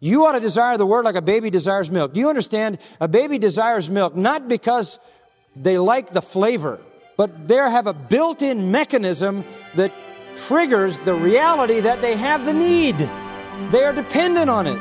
You 0.00 0.26
ought 0.26 0.32
to 0.32 0.40
desire 0.40 0.78
the 0.78 0.86
word 0.86 1.04
like 1.04 1.16
a 1.16 1.22
baby 1.22 1.50
desires 1.50 1.90
milk. 1.90 2.12
Do 2.12 2.20
you 2.20 2.28
understand? 2.28 2.78
A 3.00 3.08
baby 3.08 3.36
desires 3.36 3.90
milk 3.90 4.14
not 4.14 4.46
because 4.46 5.00
they 5.56 5.76
like 5.76 6.12
the 6.12 6.22
flavor, 6.22 6.78
but 7.16 7.48
they 7.48 7.56
have 7.56 7.88
a 7.88 7.92
built 7.92 8.40
in 8.40 8.70
mechanism 8.70 9.44
that 9.74 9.92
triggers 10.36 11.00
the 11.00 11.14
reality 11.14 11.80
that 11.80 12.00
they 12.00 12.14
have 12.16 12.46
the 12.46 12.54
need. 12.54 12.96
They 13.72 13.82
are 13.82 13.92
dependent 13.92 14.48
on 14.48 14.68
it 14.68 14.78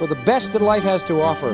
for 0.00 0.08
the 0.08 0.16
best 0.24 0.54
that 0.54 0.62
life 0.62 0.82
has 0.82 1.04
to 1.04 1.20
offer. 1.20 1.52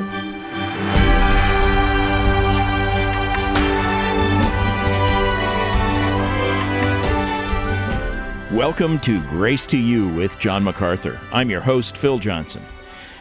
Welcome 8.51 8.97
to 9.01 9.21
Grace 9.27 9.67
to 9.67 9.77
You 9.77 10.07
with 10.07 10.39
John 10.39 10.63
MacArthur. 10.63 11.19
I'm 11.31 11.51
your 11.51 11.61
host, 11.61 11.95
Phil 11.95 12.17
Johnson. 12.17 12.63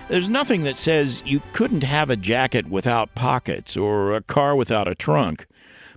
There's 0.09 0.29
nothing 0.31 0.63
that 0.63 0.77
says 0.77 1.23
you 1.27 1.43
couldn't 1.53 1.83
have 1.83 2.09
a 2.09 2.17
jacket 2.17 2.71
without 2.71 3.15
pockets 3.15 3.77
or 3.77 4.15
a 4.15 4.23
car 4.23 4.57
without 4.57 4.89
a 4.89 4.95
trunk. 4.95 5.47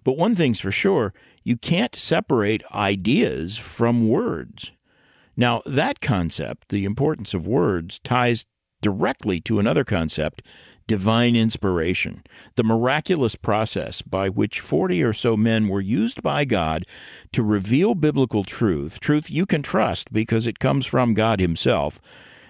But 0.03 0.17
one 0.17 0.35
thing's 0.35 0.59
for 0.59 0.71
sure 0.71 1.13
you 1.45 1.55
can't 1.55 1.95
separate 1.95 2.61
ideas 2.73 3.57
from 3.57 4.09
words. 4.09 4.73
Now, 5.37 5.61
that 5.65 6.01
concept, 6.01 6.69
the 6.69 6.83
importance 6.83 7.33
of 7.33 7.47
words, 7.47 7.99
ties 7.99 8.45
directly 8.81 9.39
to 9.41 9.59
another 9.59 9.85
concept 9.85 10.41
divine 10.87 11.37
inspiration, 11.37 12.21
the 12.55 12.65
miraculous 12.65 13.35
process 13.35 14.01
by 14.01 14.27
which 14.27 14.59
40 14.59 15.01
or 15.03 15.13
so 15.13 15.37
men 15.37 15.69
were 15.69 15.79
used 15.79 16.21
by 16.21 16.43
God 16.43 16.85
to 17.31 17.41
reveal 17.41 17.95
biblical 17.95 18.43
truth, 18.43 18.99
truth 18.99 19.31
you 19.31 19.45
can 19.45 19.61
trust 19.61 20.11
because 20.11 20.47
it 20.47 20.59
comes 20.59 20.85
from 20.85 21.13
God 21.13 21.39
Himself. 21.39 22.01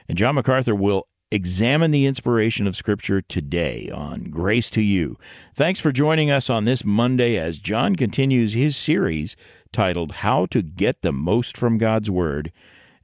And 0.09 0.17
John 0.17 0.33
MacArthur 0.35 0.73
will 0.73 1.05
examine 1.31 1.91
the 1.91 2.05
inspiration 2.05 2.67
of 2.67 2.75
Scripture 2.75 3.21
today 3.21 3.89
on 3.93 4.25
Grace 4.29 4.69
to 4.71 4.81
You. 4.81 5.15
Thanks 5.55 5.79
for 5.79 5.91
joining 5.91 6.29
us 6.29 6.49
on 6.49 6.65
this 6.65 6.83
Monday 6.83 7.37
as 7.37 7.57
John 7.57 7.95
continues 7.95 8.53
his 8.53 8.75
series 8.75 9.37
titled 9.71 10.11
How 10.11 10.45
to 10.47 10.61
Get 10.61 11.01
the 11.01 11.13
Most 11.13 11.57
from 11.57 11.77
God's 11.77 12.11
Word. 12.11 12.51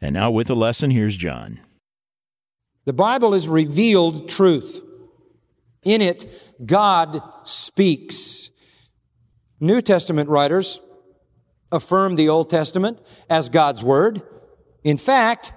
And 0.01 0.13
now, 0.13 0.29
with 0.29 0.47
the 0.47 0.55
lesson, 0.55 0.91
here's 0.91 1.15
John. 1.15 1.61
The 2.85 2.93
Bible 2.93 3.33
is 3.33 3.47
revealed 3.47 4.27
truth. 4.27 4.81
In 5.83 6.01
it, 6.01 6.51
God 6.65 7.21
speaks. 7.43 8.49
New 9.59 9.81
Testament 9.81 10.29
writers 10.29 10.81
affirm 11.71 12.15
the 12.15 12.29
Old 12.29 12.49
Testament 12.49 12.99
as 13.29 13.49
God's 13.49 13.83
Word. 13.83 14.21
In 14.83 14.97
fact, 14.97 15.53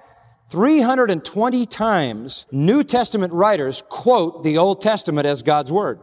320 0.51 1.65
times 1.65 2.45
New 2.51 2.83
Testament 2.83 3.31
writers 3.31 3.81
quote 3.87 4.43
the 4.43 4.57
Old 4.57 4.81
Testament 4.81 5.25
as 5.25 5.43
God's 5.43 5.71
Word. 5.71 5.99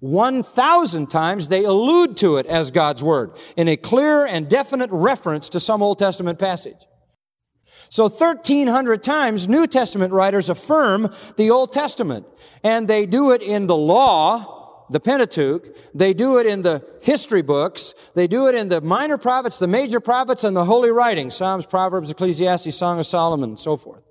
1,000 0.00 1.08
times 1.08 1.48
they 1.48 1.64
allude 1.64 2.16
to 2.18 2.36
it 2.36 2.46
as 2.46 2.70
God's 2.70 3.02
Word 3.02 3.38
in 3.56 3.68
a 3.68 3.76
clear 3.76 4.26
and 4.26 4.48
definite 4.48 4.90
reference 4.90 5.48
to 5.50 5.60
some 5.60 5.82
Old 5.82 5.98
Testament 5.98 6.38
passage. 6.38 6.86
So 7.90 8.04
1300 8.04 9.02
times 9.02 9.46
New 9.46 9.66
Testament 9.66 10.12
writers 10.12 10.48
affirm 10.48 11.14
the 11.36 11.50
Old 11.50 11.72
Testament. 11.72 12.26
And 12.62 12.88
they 12.88 13.06
do 13.06 13.30
it 13.32 13.42
in 13.42 13.66
the 13.66 13.76
law, 13.76 14.63
the 14.90 15.00
Pentateuch. 15.00 15.76
They 15.94 16.14
do 16.14 16.38
it 16.38 16.46
in 16.46 16.62
the 16.62 16.84
history 17.02 17.42
books. 17.42 17.94
They 18.14 18.26
do 18.26 18.48
it 18.48 18.54
in 18.54 18.68
the 18.68 18.80
minor 18.80 19.18
prophets, 19.18 19.58
the 19.58 19.68
major 19.68 20.00
prophets, 20.00 20.44
and 20.44 20.56
the 20.56 20.64
holy 20.64 20.90
writings. 20.90 21.34
Psalms, 21.34 21.66
Proverbs, 21.66 22.10
Ecclesiastes, 22.10 22.76
Song 22.76 22.98
of 22.98 23.06
Solomon, 23.06 23.50
and 23.50 23.58
so 23.58 23.76
forth. 23.76 24.02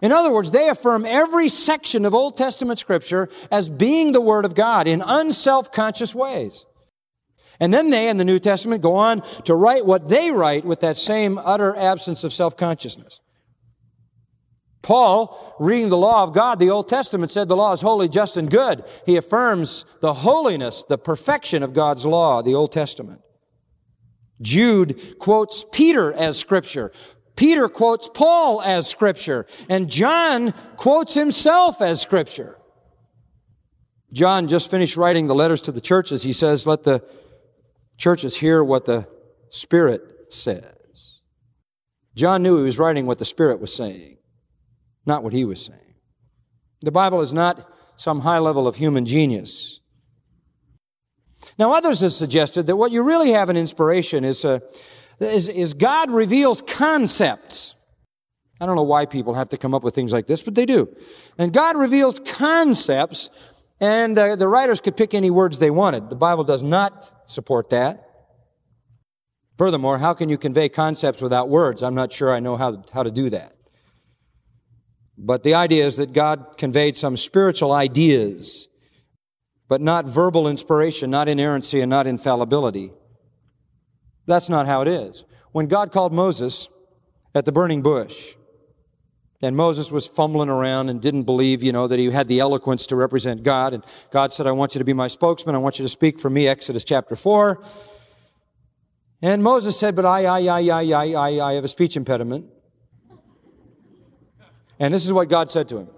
In 0.00 0.10
other 0.10 0.32
words, 0.32 0.50
they 0.50 0.68
affirm 0.68 1.06
every 1.06 1.48
section 1.48 2.04
of 2.04 2.12
Old 2.12 2.36
Testament 2.36 2.80
scripture 2.80 3.28
as 3.52 3.68
being 3.68 4.12
the 4.12 4.20
Word 4.20 4.44
of 4.44 4.54
God 4.54 4.88
in 4.88 5.00
unself-conscious 5.00 6.14
ways. 6.14 6.66
And 7.60 7.72
then 7.72 7.90
they, 7.90 8.08
in 8.08 8.16
the 8.16 8.24
New 8.24 8.40
Testament, 8.40 8.82
go 8.82 8.96
on 8.96 9.20
to 9.44 9.54
write 9.54 9.86
what 9.86 10.08
they 10.08 10.32
write 10.32 10.64
with 10.64 10.80
that 10.80 10.96
same 10.96 11.38
utter 11.38 11.76
absence 11.76 12.24
of 12.24 12.32
self-consciousness. 12.32 13.20
Paul, 14.82 15.56
reading 15.60 15.88
the 15.88 15.96
law 15.96 16.24
of 16.24 16.34
God, 16.34 16.58
the 16.58 16.70
Old 16.70 16.88
Testament 16.88 17.30
said 17.30 17.48
the 17.48 17.56
law 17.56 17.72
is 17.72 17.80
holy, 17.80 18.08
just, 18.08 18.36
and 18.36 18.50
good. 18.50 18.84
He 19.06 19.16
affirms 19.16 19.84
the 20.00 20.12
holiness, 20.12 20.82
the 20.82 20.98
perfection 20.98 21.62
of 21.62 21.72
God's 21.72 22.04
law, 22.04 22.42
the 22.42 22.54
Old 22.54 22.72
Testament. 22.72 23.20
Jude 24.40 25.18
quotes 25.20 25.64
Peter 25.70 26.12
as 26.12 26.36
scripture. 26.36 26.90
Peter 27.36 27.68
quotes 27.68 28.08
Paul 28.08 28.60
as 28.60 28.88
scripture. 28.88 29.46
And 29.68 29.88
John 29.88 30.52
quotes 30.76 31.14
himself 31.14 31.80
as 31.80 32.02
scripture. 32.02 32.58
John 34.12 34.48
just 34.48 34.70
finished 34.70 34.96
writing 34.96 35.28
the 35.28 35.34
letters 35.34 35.62
to 35.62 35.72
the 35.72 35.80
churches. 35.80 36.24
He 36.24 36.32
says, 36.32 36.66
let 36.66 36.82
the 36.82 37.02
churches 37.96 38.36
hear 38.36 38.62
what 38.62 38.84
the 38.84 39.08
Spirit 39.48 40.02
says. 40.28 41.22
John 42.14 42.42
knew 42.42 42.58
he 42.58 42.64
was 42.64 42.78
writing 42.78 43.06
what 43.06 43.18
the 43.18 43.24
Spirit 43.24 43.60
was 43.60 43.74
saying, 43.74 44.18
not 45.06 45.22
what 45.22 45.32
he 45.32 45.44
was 45.44 45.64
saying. 45.64 45.94
The 46.80 46.92
Bible 46.92 47.20
is 47.20 47.32
not 47.32 47.68
some 47.96 48.20
high 48.20 48.38
level 48.38 48.66
of 48.66 48.76
human 48.76 49.04
genius. 49.04 49.80
Now, 51.58 51.72
others 51.72 52.00
have 52.00 52.12
suggested 52.12 52.66
that 52.66 52.76
what 52.76 52.92
you 52.92 53.02
really 53.02 53.30
have 53.32 53.50
in 53.50 53.56
inspiration 53.56 54.24
is, 54.24 54.44
uh, 54.44 54.60
is, 55.20 55.48
is 55.48 55.74
God 55.74 56.10
reveals 56.10 56.62
concepts. 56.62 57.76
I 58.60 58.66
don't 58.66 58.76
know 58.76 58.82
why 58.82 59.06
people 59.06 59.34
have 59.34 59.48
to 59.50 59.58
come 59.58 59.74
up 59.74 59.82
with 59.82 59.94
things 59.94 60.12
like 60.12 60.26
this, 60.26 60.42
but 60.42 60.54
they 60.54 60.66
do. 60.66 60.94
And 61.38 61.52
God 61.52 61.76
reveals 61.76 62.20
concepts 62.20 63.28
and 63.82 64.16
uh, 64.16 64.36
the 64.36 64.46
writers 64.46 64.80
could 64.80 64.96
pick 64.96 65.12
any 65.12 65.28
words 65.28 65.58
they 65.58 65.70
wanted. 65.70 66.08
The 66.08 66.14
Bible 66.14 66.44
does 66.44 66.62
not 66.62 67.12
support 67.28 67.70
that. 67.70 68.08
Furthermore, 69.58 69.98
how 69.98 70.14
can 70.14 70.28
you 70.28 70.38
convey 70.38 70.68
concepts 70.68 71.20
without 71.20 71.48
words? 71.48 71.82
I'm 71.82 71.96
not 71.96 72.12
sure 72.12 72.32
I 72.32 72.38
know 72.38 72.56
how, 72.56 72.84
how 72.92 73.02
to 73.02 73.10
do 73.10 73.28
that. 73.30 73.56
But 75.16 75.42
the 75.42 75.54
idea 75.54 75.86
is 75.86 75.96
that 75.96 76.12
God 76.12 76.56
conveyed 76.56 76.96
some 76.96 77.16
spiritual 77.16 77.72
ideas, 77.72 78.68
but 79.68 79.80
not 79.80 80.06
verbal 80.06 80.48
inspiration, 80.48 81.10
not 81.10 81.28
inerrancy, 81.28 81.80
and 81.80 81.90
not 81.90 82.06
infallibility. 82.06 82.92
That's 84.26 84.48
not 84.48 84.66
how 84.66 84.82
it 84.82 84.88
is. 84.88 85.24
When 85.52 85.66
God 85.66 85.92
called 85.92 86.12
Moses 86.12 86.68
at 87.34 87.44
the 87.44 87.52
burning 87.52 87.82
bush, 87.82 88.34
and 89.42 89.56
Moses 89.56 89.90
was 89.90 90.06
fumbling 90.06 90.48
around 90.48 90.88
and 90.88 91.02
didn't 91.02 91.24
believe, 91.24 91.64
you 91.64 91.72
know, 91.72 91.88
that 91.88 91.98
he 91.98 92.10
had 92.10 92.28
the 92.28 92.38
eloquence 92.38 92.86
to 92.86 92.96
represent 92.96 93.42
God. 93.42 93.74
And 93.74 93.84
God 94.12 94.32
said, 94.32 94.46
I 94.46 94.52
want 94.52 94.76
you 94.76 94.78
to 94.78 94.84
be 94.84 94.92
my 94.92 95.08
spokesman. 95.08 95.56
I 95.56 95.58
want 95.58 95.80
you 95.80 95.84
to 95.84 95.88
speak 95.88 96.20
for 96.20 96.30
me, 96.30 96.46
Exodus 96.46 96.84
chapter 96.84 97.16
4. 97.16 97.60
And 99.20 99.42
Moses 99.42 99.76
said, 99.78 99.96
but 99.96 100.04
I, 100.04 100.26
I, 100.26 100.40
I, 100.42 100.60
I, 100.60 100.82
I, 100.92 101.12
I, 101.12 101.50
I 101.50 101.52
have 101.54 101.64
a 101.64 101.68
speech 101.68 101.96
impediment. 101.96 102.46
And 104.82 104.92
this 104.92 105.06
is 105.06 105.12
what 105.12 105.28
God 105.28 105.48
said 105.48 105.68
to 105.68 105.78
him. 105.78 105.88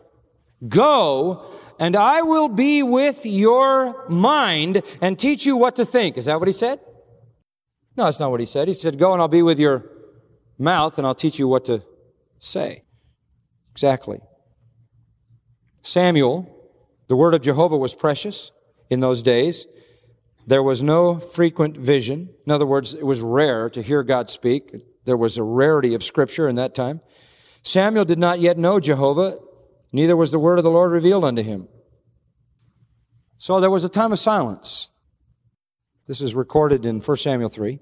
Go, 0.68 1.42
and 1.80 1.96
I 1.96 2.20
will 2.20 2.50
be 2.50 2.82
with 2.82 3.24
your 3.24 4.06
mind 4.10 4.82
and 5.00 5.18
teach 5.18 5.46
you 5.46 5.56
what 5.56 5.76
to 5.76 5.86
think. 5.86 6.18
Is 6.18 6.26
that 6.26 6.38
what 6.38 6.48
he 6.48 6.52
said? 6.52 6.80
No, 7.96 8.04
that's 8.04 8.20
not 8.20 8.30
what 8.30 8.40
he 8.40 8.46
said. 8.46 8.68
He 8.68 8.74
said, 8.74 8.98
go 8.98 9.14
and 9.14 9.22
I'll 9.22 9.28
be 9.28 9.40
with 9.40 9.58
your 9.58 9.90
mouth 10.58 10.98
and 10.98 11.06
I'll 11.06 11.14
teach 11.14 11.38
you 11.38 11.48
what 11.48 11.64
to 11.64 11.82
say. 12.38 12.82
Exactly. 13.72 14.20
Samuel, 15.80 16.46
the 17.08 17.16
word 17.16 17.32
of 17.32 17.40
Jehovah 17.40 17.78
was 17.78 17.94
precious 17.94 18.52
in 18.90 19.00
those 19.00 19.22
days. 19.22 19.66
There 20.46 20.62
was 20.62 20.82
no 20.82 21.14
frequent 21.14 21.78
vision. 21.78 22.34
In 22.44 22.52
other 22.52 22.66
words, 22.66 22.92
it 22.92 23.06
was 23.06 23.22
rare 23.22 23.70
to 23.70 23.80
hear 23.80 24.02
God 24.02 24.28
speak. 24.28 24.74
There 25.06 25.16
was 25.16 25.38
a 25.38 25.42
rarity 25.42 25.94
of 25.94 26.04
scripture 26.04 26.50
in 26.50 26.56
that 26.56 26.74
time. 26.74 27.00
Samuel 27.64 28.04
did 28.04 28.19
not 28.19 28.41
yet 28.41 28.58
know 28.58 28.78
Jehovah, 28.78 29.38
neither 29.91 30.16
was 30.16 30.31
the 30.31 30.38
word 30.38 30.58
of 30.58 30.64
the 30.64 30.70
Lord 30.70 30.93
revealed 30.93 31.25
unto 31.25 31.43
him. 31.43 31.69
So 33.38 33.58
there 33.58 33.70
was 33.70 33.84
a 33.84 33.88
time 33.88 34.12
of 34.12 34.19
silence. 34.19 34.90
This 36.06 36.20
is 36.20 36.34
recorded 36.34 36.84
in 36.84 37.00
1 37.00 37.16
Samuel 37.16 37.49
3. 37.49 37.78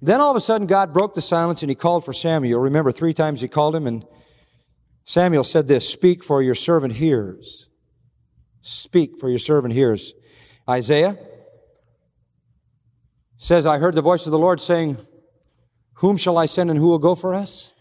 Then 0.00 0.20
all 0.20 0.30
of 0.30 0.36
a 0.36 0.40
sudden 0.40 0.66
God 0.66 0.92
broke 0.92 1.14
the 1.14 1.22
silence 1.22 1.62
and 1.62 1.70
he 1.70 1.74
called 1.74 2.04
for 2.04 2.12
Samuel. 2.12 2.60
Remember, 2.60 2.92
three 2.92 3.12
times 3.12 3.40
he 3.40 3.48
called 3.48 3.74
him 3.74 3.86
and 3.86 4.04
Samuel 5.04 5.44
said 5.44 5.68
this, 5.68 5.88
speak 5.88 6.22
for 6.22 6.42
your 6.42 6.54
servant 6.54 6.94
hears. 6.94 7.68
Speak 8.60 9.18
for 9.18 9.28
your 9.28 9.38
servant 9.38 9.74
hears. 9.74 10.14
Isaiah 10.68 11.18
says, 13.36 13.66
I 13.66 13.78
heard 13.78 13.94
the 13.94 14.02
voice 14.02 14.26
of 14.26 14.32
the 14.32 14.38
Lord 14.38 14.60
saying, 14.60 14.96
whom 15.94 16.16
shall 16.16 16.38
I 16.38 16.46
send 16.46 16.70
and 16.70 16.78
who 16.78 16.88
will 16.88 16.98
go 16.98 17.14
for 17.14 17.34
us? 17.34 17.71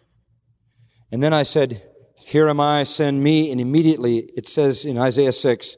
And 1.11 1.21
then 1.21 1.33
I 1.33 1.43
said, 1.43 1.83
here 2.15 2.47
am 2.47 2.59
I, 2.59 2.83
send 2.83 3.23
me. 3.23 3.51
And 3.51 3.59
immediately 3.59 4.17
it 4.37 4.47
says 4.47 4.85
in 4.85 4.97
Isaiah 4.97 5.33
6, 5.33 5.77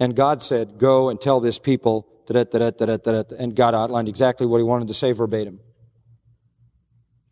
and 0.00 0.14
God 0.16 0.42
said, 0.42 0.78
go 0.78 1.08
and 1.08 1.20
tell 1.20 1.40
this 1.40 1.58
people, 1.58 2.06
and 2.28 3.56
God 3.56 3.74
outlined 3.74 4.08
exactly 4.08 4.46
what 4.46 4.58
he 4.58 4.62
wanted 4.64 4.88
to 4.88 4.94
say 4.94 5.12
verbatim. 5.12 5.60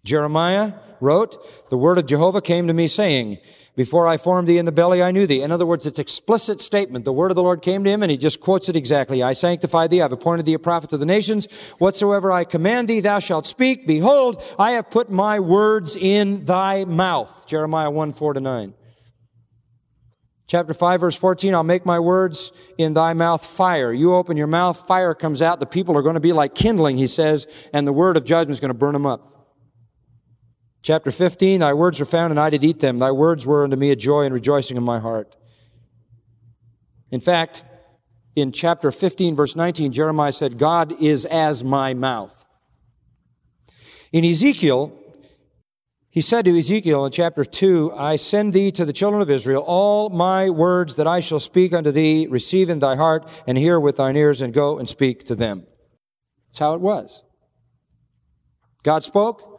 Jeremiah 0.06 0.74
wrote, 1.00 1.68
the 1.68 1.76
word 1.76 1.98
of 1.98 2.06
Jehovah 2.06 2.40
came 2.40 2.66
to 2.68 2.72
me 2.72 2.88
saying, 2.88 3.38
before 3.76 4.06
I 4.06 4.16
formed 4.16 4.48
thee 4.48 4.56
in 4.56 4.64
the 4.64 4.72
belly, 4.72 5.02
I 5.02 5.10
knew 5.10 5.26
thee. 5.26 5.42
In 5.42 5.52
other 5.52 5.66
words, 5.66 5.84
it's 5.84 5.98
explicit 5.98 6.62
statement. 6.62 7.04
The 7.04 7.12
word 7.12 7.30
of 7.30 7.34
the 7.34 7.42
Lord 7.42 7.60
came 7.60 7.84
to 7.84 7.90
him 7.90 8.02
and 8.02 8.10
he 8.10 8.16
just 8.16 8.40
quotes 8.40 8.70
it 8.70 8.76
exactly. 8.76 9.22
I 9.22 9.34
sanctify 9.34 9.88
thee. 9.88 10.00
I've 10.00 10.12
appointed 10.12 10.46
thee 10.46 10.54
a 10.54 10.58
prophet 10.58 10.88
to 10.90 10.96
the 10.96 11.04
nations. 11.04 11.46
Whatsoever 11.78 12.32
I 12.32 12.44
command 12.44 12.88
thee, 12.88 13.00
thou 13.00 13.18
shalt 13.18 13.44
speak. 13.44 13.86
Behold, 13.86 14.42
I 14.58 14.70
have 14.72 14.90
put 14.90 15.10
my 15.10 15.38
words 15.40 15.94
in 15.94 16.46
thy 16.46 16.86
mouth. 16.86 17.46
Jeremiah 17.46 17.90
1, 17.90 18.12
4 18.12 18.34
to 18.34 18.40
9. 18.40 18.74
Chapter 20.48 20.72
5 20.72 21.00
verse 21.00 21.18
14, 21.18 21.54
I'll 21.54 21.64
make 21.64 21.84
my 21.84 21.98
words 21.98 22.52
in 22.78 22.94
thy 22.94 23.12
mouth 23.12 23.44
fire. 23.44 23.92
You 23.92 24.14
open 24.14 24.36
your 24.36 24.46
mouth, 24.46 24.78
fire 24.78 25.12
comes 25.12 25.42
out. 25.42 25.58
The 25.58 25.66
people 25.66 25.98
are 25.98 26.02
going 26.02 26.14
to 26.14 26.20
be 26.20 26.32
like 26.32 26.54
kindling, 26.54 26.96
he 26.98 27.08
says, 27.08 27.46
and 27.72 27.86
the 27.86 27.92
word 27.92 28.16
of 28.16 28.24
judgment 28.24 28.52
is 28.52 28.60
going 28.60 28.70
to 28.70 28.74
burn 28.74 28.92
them 28.92 29.06
up. 29.06 29.36
Chapter 30.86 31.10
15, 31.10 31.58
thy 31.58 31.74
words 31.74 31.98
were 31.98 32.06
found 32.06 32.30
and 32.30 32.38
I 32.38 32.48
did 32.48 32.62
eat 32.62 32.78
them. 32.78 33.00
Thy 33.00 33.10
words 33.10 33.44
were 33.44 33.64
unto 33.64 33.74
me 33.74 33.90
a 33.90 33.96
joy 33.96 34.22
and 34.22 34.32
rejoicing 34.32 34.76
in 34.76 34.84
my 34.84 35.00
heart. 35.00 35.34
In 37.10 37.20
fact, 37.20 37.64
in 38.36 38.52
chapter 38.52 38.92
15 38.92 39.34
verse 39.34 39.56
19, 39.56 39.90
Jeremiah 39.90 40.30
said, 40.30 40.58
God 40.58 40.92
is 41.02 41.24
as 41.24 41.64
my 41.64 41.92
mouth. 41.92 42.46
In 44.12 44.24
Ezekiel, 44.24 44.96
he 46.08 46.20
said 46.20 46.44
to 46.44 46.56
Ezekiel 46.56 47.04
in 47.04 47.10
chapter 47.10 47.44
2, 47.44 47.92
I 47.96 48.14
send 48.14 48.52
thee 48.52 48.70
to 48.70 48.84
the 48.84 48.92
children 48.92 49.20
of 49.20 49.28
Israel 49.28 49.64
all 49.66 50.08
my 50.08 50.48
words 50.48 50.94
that 50.94 51.08
I 51.08 51.18
shall 51.18 51.40
speak 51.40 51.72
unto 51.72 51.90
thee, 51.90 52.28
receive 52.30 52.70
in 52.70 52.78
thy 52.78 52.94
heart 52.94 53.28
and 53.44 53.58
hear 53.58 53.80
with 53.80 53.96
thine 53.96 54.14
ears 54.14 54.40
and 54.40 54.54
go 54.54 54.78
and 54.78 54.88
speak 54.88 55.24
to 55.24 55.34
them. 55.34 55.66
That's 56.46 56.60
how 56.60 56.74
it 56.74 56.80
was. 56.80 57.24
God 58.84 59.02
spoke, 59.02 59.55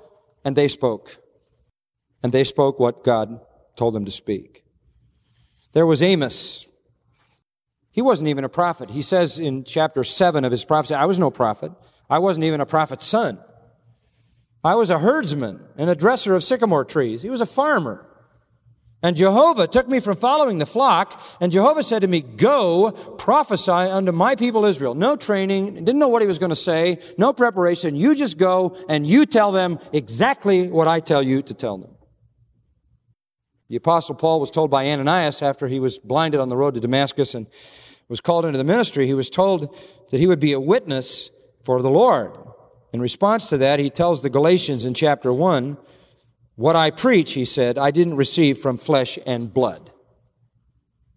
and 0.48 0.56
they 0.56 0.70
spoke. 0.70 1.18
And 2.24 2.32
they 2.32 2.46
spoke 2.46 2.80
what 2.80 3.04
God 3.04 3.42
told 3.76 3.94
them 3.94 4.06
to 4.06 4.12
speak. 4.12 4.64
There 5.74 5.86
was 5.86 6.02
Amos. 6.02 6.72
He 7.92 8.02
wasn't 8.02 8.30
even 8.30 8.46
a 8.46 8.50
prophet. 8.50 8.92
He 8.92 9.02
says 9.02 9.40
in 9.40 9.66
chapter 9.66 10.06
7 10.06 10.46
of 10.46 10.52
his 10.52 10.64
prophecy, 10.64 10.96
I 10.96 11.04
was 11.04 11.20
no 11.20 11.30
prophet. 11.30 11.74
I 12.10 12.20
wasn't 12.20 12.46
even 12.46 12.62
a 12.62 12.66
prophet's 12.66 13.04
son. 13.04 13.40
I 14.64 14.76
was 14.76 14.90
a 14.90 15.00
herdsman 15.00 15.60
and 15.76 15.90
a 15.90 15.96
dresser 15.96 16.34
of 16.34 16.46
sycamore 16.46 16.86
trees. 16.86 17.24
He 17.24 17.30
was 17.30 17.42
a 17.42 17.46
farmer. 17.46 18.07
And 19.08 19.16
Jehovah 19.16 19.68
took 19.68 19.88
me 19.88 20.02
from 20.02 20.18
following 20.18 20.58
the 20.58 20.66
flock, 20.66 21.22
and 21.40 21.50
Jehovah 21.50 21.82
said 21.82 22.02
to 22.02 22.10
me, 22.10 22.20
Go, 22.20 22.92
prophesy 22.92 23.72
unto 23.72 24.12
my 24.12 24.36
people 24.36 24.66
Israel. 24.66 24.96
No 24.96 25.16
training, 25.16 25.76
didn't 25.76 25.98
know 25.98 26.10
what 26.10 26.22
he 26.22 26.28
was 26.28 26.40
going 26.40 26.50
to 26.50 26.58
say, 26.58 27.00
no 27.18 27.32
preparation. 27.32 27.96
You 27.96 28.16
just 28.16 28.38
go 28.38 28.76
and 28.90 29.08
you 29.08 29.26
tell 29.26 29.54
them 29.54 29.80
exactly 29.94 30.68
what 30.68 30.90
I 30.90 31.00
tell 31.00 31.24
you 31.24 31.42
to 31.44 31.54
tell 31.54 31.78
them. 31.78 31.92
The 33.70 33.78
apostle 33.78 34.14
Paul 34.14 34.42
was 34.42 34.52
told 34.52 34.70
by 34.70 34.90
Ananias 34.90 35.42
after 35.42 35.70
he 35.70 35.80
was 35.80 36.00
blinded 36.00 36.42
on 36.42 36.50
the 36.50 36.58
road 36.58 36.74
to 36.74 36.82
Damascus 36.82 37.34
and 37.34 37.48
was 38.10 38.20
called 38.20 38.44
into 38.44 38.58
the 38.58 38.66
ministry, 38.66 39.08
he 39.08 39.14
was 39.14 39.30
told 39.30 39.74
that 40.10 40.18
he 40.18 40.28
would 40.28 40.42
be 40.42 40.52
a 40.52 40.60
witness 40.60 41.30
for 41.64 41.82
the 41.82 41.90
Lord. 41.90 42.34
In 42.92 43.00
response 43.00 43.48
to 43.52 43.58
that, 43.60 43.80
he 43.80 43.90
tells 43.90 44.22
the 44.22 44.30
Galatians 44.30 44.84
in 44.84 44.94
chapter 44.94 45.32
1, 45.32 45.78
what 46.58 46.76
I 46.76 46.90
preach, 46.90 47.34
he 47.34 47.46
said, 47.46 47.78
I 47.78 47.92
didn't 47.92 48.16
receive 48.16 48.58
from 48.58 48.78
flesh 48.78 49.20
and 49.28 49.54
blood. 49.54 49.92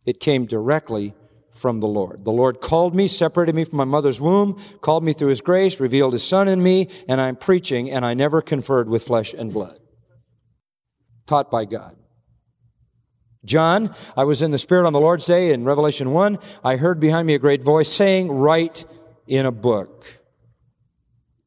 It 0.05 0.21
came 0.21 0.45
directly 0.45 1.15
from 1.51 1.81
the 1.81 1.89
Lord. 1.89 2.27
The 2.27 2.31
Lord 2.31 2.61
called 2.61 2.95
me, 2.95 3.07
separated 3.07 3.55
me 3.55 3.65
from 3.65 3.79
my 3.79 3.85
mother's 3.85 4.21
womb, 4.21 4.61
called 4.83 5.03
me 5.03 5.15
through 5.15 5.31
his 5.31 5.41
grace, 5.41 5.81
revealed 5.81 6.13
his 6.13 6.23
son 6.23 6.47
in 6.47 6.63
me, 6.63 6.89
and 7.09 7.23
I'm 7.23 7.37
preaching, 7.37 7.91
and 7.91 8.05
I 8.05 8.13
never 8.13 8.43
conferred 8.43 8.91
with 8.91 9.03
flesh 9.03 9.33
and 9.33 9.51
blood. 9.51 9.81
Taught 11.27 11.51
by 11.51 11.65
God. 11.65 11.97
John, 13.43 13.95
I 14.19 14.25
was 14.25 14.43
in 14.43 14.51
the 14.51 14.59
Spirit 14.59 14.87
on 14.87 14.93
the 14.93 15.01
Lord's 15.01 15.25
day 15.25 15.55
in 15.55 15.65
Revelation 15.65 16.13
1. 16.13 16.39
I 16.63 16.77
heard 16.77 17.01
behind 17.01 17.27
me 17.27 17.33
a 17.33 17.39
great 17.39 17.65
voice 17.65 17.91
saying, 17.91 18.31
Write 18.31 18.85
in 19.27 19.47
a 19.47 19.53
book. 19.53 20.05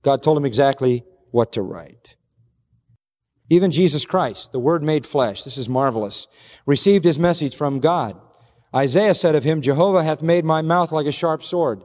God 0.01 0.23
told 0.23 0.35
him 0.35 0.45
exactly 0.45 1.03
what 1.29 1.51
to 1.53 1.61
write. 1.61 2.15
Even 3.49 3.71
Jesus 3.71 4.05
Christ, 4.05 4.51
the 4.51 4.59
Word 4.59 4.83
made 4.83 5.05
flesh, 5.05 5.43
this 5.43 5.57
is 5.57 5.69
marvelous, 5.69 6.27
received 6.65 7.03
his 7.03 7.19
message 7.19 7.55
from 7.55 7.79
God. 7.79 8.19
Isaiah 8.75 9.13
said 9.13 9.35
of 9.35 9.43
him, 9.43 9.61
Jehovah 9.61 10.03
hath 10.03 10.23
made 10.23 10.45
my 10.45 10.61
mouth 10.61 10.91
like 10.91 11.05
a 11.05 11.11
sharp 11.11 11.43
sword. 11.43 11.83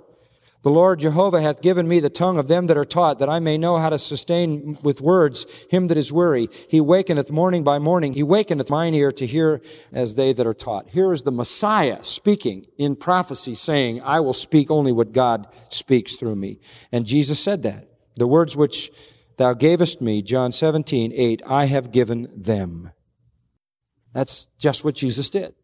The 0.63 0.71
Lord 0.71 0.99
Jehovah 0.99 1.41
hath 1.41 1.63
given 1.63 1.87
me 1.87 2.01
the 2.01 2.11
tongue 2.11 2.37
of 2.37 2.49
them 2.49 2.67
that 2.67 2.77
are 2.77 2.85
taught, 2.85 3.21
that 3.21 3.29
I 3.29 3.39
may 3.39 3.57
know 3.57 3.77
how 3.77 3.91
to 3.91 3.99
sustain 3.99 4.77
with 4.83 5.01
words 5.01 5.47
him 5.71 5.87
that 5.87 5.97
is 5.97 6.13
weary. 6.13 6.49
He 6.69 6.81
wakeneth 6.81 7.31
morning 7.31 7.63
by 7.63 7.79
morning. 7.79 8.15
He 8.15 8.25
wakeneth 8.25 8.69
mine 8.69 8.93
ear 8.95 9.13
to 9.13 9.27
hear 9.27 9.61
as 9.93 10.17
they 10.17 10.33
that 10.33 10.47
are 10.47 10.55
taught. 10.55 10.89
Here 10.89 11.13
is 11.13 11.23
the 11.23 11.31
Messiah 11.31 12.03
speaking 12.03 12.67
in 12.77 12.97
prophecy, 12.97 13.55
saying, 13.55 14.03
I 14.03 14.19
will 14.19 14.33
speak 14.33 14.69
only 14.69 14.91
what 14.91 15.13
God 15.13 15.47
speaks 15.69 16.17
through 16.17 16.37
me. 16.37 16.59
And 16.91 17.07
Jesus 17.07 17.39
said 17.39 17.63
that. 17.63 17.89
The 18.17 18.27
words 18.27 18.57
which 18.57 18.91
thou 19.39 19.55
gavest 19.55 20.01
me, 20.01 20.23
John 20.23 20.53
17, 20.53 21.13
8, 21.15 21.43
I 21.47 21.65
have 21.65 21.91
given 21.91 22.29
them. 22.37 22.91
That's 24.13 24.47
just 24.59 24.85
what 24.85 24.95
Jesus 24.95 25.31
did. 25.31 25.55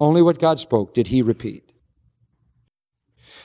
Only 0.00 0.22
what 0.22 0.38
God 0.38 0.58
spoke 0.58 0.94
did 0.94 1.08
he 1.08 1.22
repeat. 1.22 1.72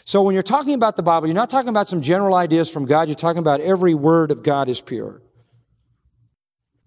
So 0.06 0.24
when 0.24 0.34
you're 0.34 0.42
talking 0.42 0.74
about 0.74 0.96
the 0.96 1.04
Bible, 1.04 1.28
you're 1.28 1.36
not 1.36 1.50
talking 1.50 1.70
about 1.70 1.88
some 1.88 2.02
general 2.02 2.34
ideas 2.34 2.72
from 2.72 2.86
God. 2.86 3.08
You're 3.08 3.16
talking 3.16 3.40
about 3.40 3.62
every 3.62 3.94
word 3.94 4.32
of 4.32 4.42
God 4.42 4.68
is 4.68 4.82
pure. 4.82 5.22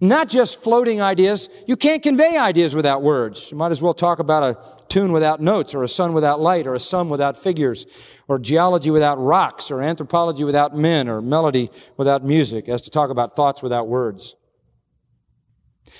Not 0.00 0.28
just 0.28 0.60
floating 0.60 1.00
ideas. 1.00 1.48
You 1.68 1.76
can't 1.76 2.02
convey 2.02 2.36
ideas 2.36 2.74
without 2.74 3.02
words. 3.02 3.52
You 3.52 3.56
might 3.56 3.70
as 3.70 3.80
well 3.80 3.94
talk 3.94 4.18
about 4.18 4.42
a 4.42 4.81
tune 4.92 5.10
without 5.10 5.40
notes, 5.40 5.74
or 5.74 5.82
a 5.82 5.88
sun 5.88 6.12
without 6.12 6.38
light, 6.38 6.66
or 6.66 6.74
a 6.74 6.78
sum 6.78 7.08
without 7.08 7.34
figures, 7.34 7.86
or 8.28 8.38
geology 8.38 8.90
without 8.90 9.16
rocks, 9.18 9.70
or 9.70 9.80
anthropology 9.80 10.44
without 10.44 10.76
men, 10.76 11.08
or 11.08 11.22
melody 11.22 11.70
without 11.96 12.22
music, 12.22 12.68
as 12.68 12.82
to 12.82 12.90
talk 12.90 13.08
about 13.08 13.34
thoughts 13.34 13.62
without 13.62 13.88
words. 13.88 14.36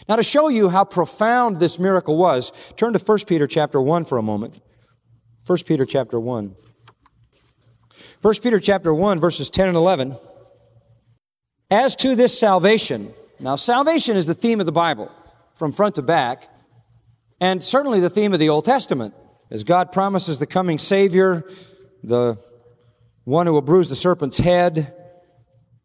Now 0.09 0.17
to 0.17 0.23
show 0.23 0.49
you 0.49 0.69
how 0.69 0.85
profound 0.85 1.59
this 1.59 1.79
miracle 1.79 2.19
was, 2.19 2.53
turn 2.77 2.93
to 2.93 2.99
1 2.99 3.19
Peter 3.27 3.47
chapter 3.47 3.81
1 3.81 4.05
for 4.05 4.19
a 4.19 4.23
moment. 4.23 4.61
1 5.47 5.59
Peter 5.67 5.87
chapter 5.87 6.21
1. 6.21 6.55
1 8.21 8.35
Peter 8.43 8.61
chapter 8.61 8.93
1 8.93 9.19
verses 9.21 9.49
10 9.49 9.69
and 9.69 9.77
11. 9.77 10.17
As 11.71 11.97
to 11.97 12.15
this 12.15 12.39
salvation, 12.39 13.11
now 13.41 13.57
salvation 13.57 14.19
is 14.19 14.27
the 14.27 14.35
theme 14.35 14.61
of 14.61 14.67
the 14.67 14.73
Bible 14.73 15.11
from 15.55 15.73
front 15.73 15.95
to 15.95 16.03
back, 16.03 16.52
and 17.43 17.61
certainly 17.61 17.99
the 17.99 18.09
theme 18.09 18.33
of 18.33 18.39
the 18.39 18.51
Old 18.51 18.65
Testament, 18.65 19.15
as 19.51 19.65
God 19.65 19.91
promises 19.91 20.39
the 20.39 20.47
coming 20.47 20.79
Savior, 20.79 21.43
the 22.05 22.39
one 23.25 23.49
who 23.49 23.53
will 23.53 23.63
bruise 23.63 23.89
the 23.89 23.97
serpent's 23.97 24.39
head, 24.39 24.95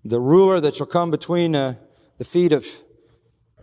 the 0.05 0.21
ruler 0.21 0.59
that 0.59 0.75
shall 0.75 0.85
come 0.85 1.09
between 1.09 1.55
uh, 1.55 1.73
the 2.19 2.25
feet 2.25 2.51
of 2.51 2.63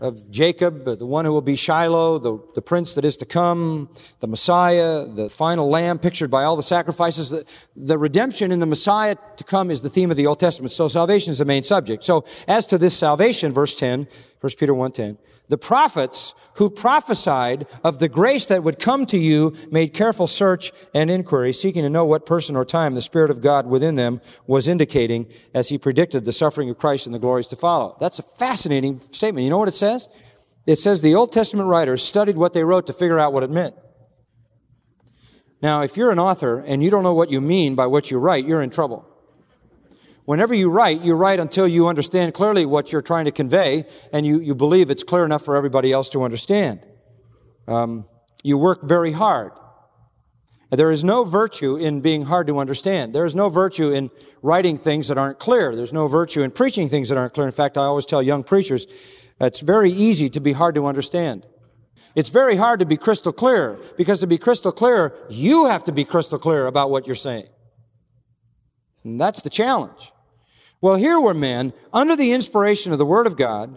of 0.01 0.29
Jacob, 0.29 0.85
the 0.85 1.07
one 1.07 1.25
who 1.25 1.33
will 1.33 1.41
be 1.41 1.55
Shiloh, 1.55 2.19
the, 2.19 2.43
the 2.57 2.63
prince 2.63 2.97
that 2.97 3.05
is 3.05 3.17
to 3.19 3.25
come, 3.25 3.89
the 4.19 4.27
Messiah, 4.27 5.07
the 5.07 5.31
final 5.31 5.71
lamb 5.71 6.01
pictured 6.01 6.33
by 6.33 6.43
all 6.43 6.57
the 6.57 6.65
sacrifices. 6.65 7.31
The, 7.31 7.47
the 7.77 7.97
redemption 7.97 8.51
in 8.51 8.59
the 8.59 8.67
Messiah 8.67 9.15
to 9.37 9.45
come 9.45 9.71
is 9.71 9.83
the 9.83 9.89
theme 9.89 10.11
of 10.11 10.17
the 10.17 10.27
Old 10.27 10.41
Testament. 10.41 10.73
So 10.73 10.89
salvation 10.89 11.31
is 11.31 11.39
the 11.39 11.45
main 11.45 11.63
subject. 11.63 12.03
So 12.03 12.25
as 12.49 12.67
to 12.67 12.77
this 12.77 12.99
salvation, 12.99 13.53
verse 13.53 13.77
10, 13.77 14.09
1 14.41 14.53
Peter 14.59 14.73
1.10, 14.73 15.17
the 15.49 15.59
prophets 15.59 16.35
who 16.55 16.71
prophesied 16.71 17.67
of 17.83 17.99
the 17.99 18.09
grace 18.09 18.47
that 18.47 18.63
would 18.63 18.79
come 18.79 19.05
to 19.07 19.19
you 19.19 19.55
made 19.71 19.93
careful 19.93 20.27
search 20.27 20.73
and 20.95 21.11
inquiry, 21.11 21.53
seeking 21.53 21.83
to 21.83 21.91
know 21.91 22.05
what 22.05 22.27
person 22.27 22.57
or 22.57 22.65
time 22.65 22.95
the 22.95 23.03
Spirit 23.03 23.31
of 23.31 23.41
God 23.41 23.67
within 23.67 23.97
them 23.97 24.21
was 24.47 24.69
indicating 24.69 25.27
as 25.53 25.69
he 25.69 25.79
predicted 25.79 26.25
the 26.25 26.33
suffering 26.33 26.71
of 26.71 26.79
Christ 26.79 27.07
and 27.07 27.15
the 27.15 27.19
glories 27.19 27.49
to 27.49 27.57
follow. 27.57 27.97
That's 28.01 28.19
a 28.19 28.23
fascinating 28.23 28.99
statement. 28.99 29.45
You 29.45 29.51
know 29.51 29.59
what 29.59 29.69
it 29.69 29.75
says? 29.75 30.09
It 30.67 30.77
says 30.77 31.01
the 31.01 31.15
Old 31.15 31.33
Testament 31.33 31.69
writers 31.69 32.03
studied 32.03 32.37
what 32.37 32.55
they 32.55 32.65
wrote 32.65 32.87
to 32.87 32.93
figure 32.93 33.19
out 33.19 33.33
what 33.33 33.43
it 33.43 33.51
meant. 33.51 33.75
Now, 35.61 35.83
if 35.83 35.97
you're 35.97 36.11
an 36.11 36.19
author 36.19 36.61
and 36.61 36.83
you 36.83 36.91
don't 36.91 37.03
know 37.03 37.15
what 37.15 37.31
you 37.31 37.41
mean 37.41 37.75
by 37.75 37.87
what 37.87 38.11
you 38.11 38.19
write, 38.19 38.47
you're 38.47 38.63
in 38.63 38.71
trouble. 38.71 39.09
Whenever 40.25 40.55
you 40.55 40.71
write, 40.71 41.03
you 41.03 41.15
write 41.15 41.39
until 41.39 41.69
you 41.69 41.87
understand 41.87 42.33
clearly 42.33 42.65
what 42.65 42.93
you're 42.93 43.03
trying 43.03 43.27
to 43.27 43.31
convey 43.31 43.85
and 44.13 44.25
you, 44.25 44.41
you 44.41 44.55
believe 44.55 44.89
it's 44.89 45.03
clear 45.03 45.25
enough 45.25 45.43
for 45.43 45.55
everybody 45.55 45.93
else 45.93 46.09
to 46.11 46.23
understand. 46.23 46.81
Um, 47.69 48.07
you 48.43 48.57
work 48.57 48.83
very 48.83 49.13
hard. 49.13 49.53
There 50.71 50.91
is 50.91 51.05
no 51.05 51.25
virtue 51.25 51.77
in 51.77 52.01
being 52.01 52.23
hard 52.23 52.47
to 52.49 52.59
understand. 52.59 53.15
There 53.15 53.25
is 53.25 53.35
no 53.35 53.49
virtue 53.49 53.93
in 53.93 54.11
writing 54.43 54.77
things 54.77 55.09
that 55.09 55.19
aren't 55.19 55.39
clear. 55.39 55.77
There's 55.77 55.93
no 55.93 56.09
virtue 56.09 56.43
in 56.43 56.51
preaching 56.51 56.89
things 56.89 57.11
that 57.11 57.19
aren't 57.19 57.35
clear. 57.35 57.47
In 57.47 57.53
fact, 57.53 57.77
I 57.77 57.83
always 57.83 58.07
tell 58.07 58.23
young 58.23 58.45
preachers, 58.45 58.87
it's 59.41 59.61
very 59.61 59.91
easy 59.91 60.29
to 60.31 60.41
be 60.41 60.53
hard 60.53 60.75
to 60.77 60.87
understand. 60.87 61.47
It's 62.15 62.29
very 62.29 62.57
hard 62.57 62.81
to 62.81 62.87
be 62.87 62.97
crystal 62.97 63.33
clear 63.33 63.79
because 63.97 64.21
to 64.21 64.27
be 64.27 64.39
crystal 64.39 64.73
clear, 64.73 65.15
you 65.29 65.67
have 65.67 65.85
to 65.85 65.93
be 65.93 66.05
crystal 66.05 66.39
clear 66.39 66.67
about 66.67 66.91
what 66.91 67.07
you're 67.07 67.15
saying. 67.17 67.49
And 69.05 69.21
that's 69.21 69.43
the 69.43 69.51
challenge. 69.51 70.13
Well, 70.85 70.97
here 70.97 71.19
were 71.19 71.33
men 71.33 71.73
under 71.95 72.15
the 72.15 72.35
inspiration 72.35 72.93
of 72.93 72.99
the 72.99 73.07
Word 73.07 73.27
of 73.27 73.39
God 73.39 73.75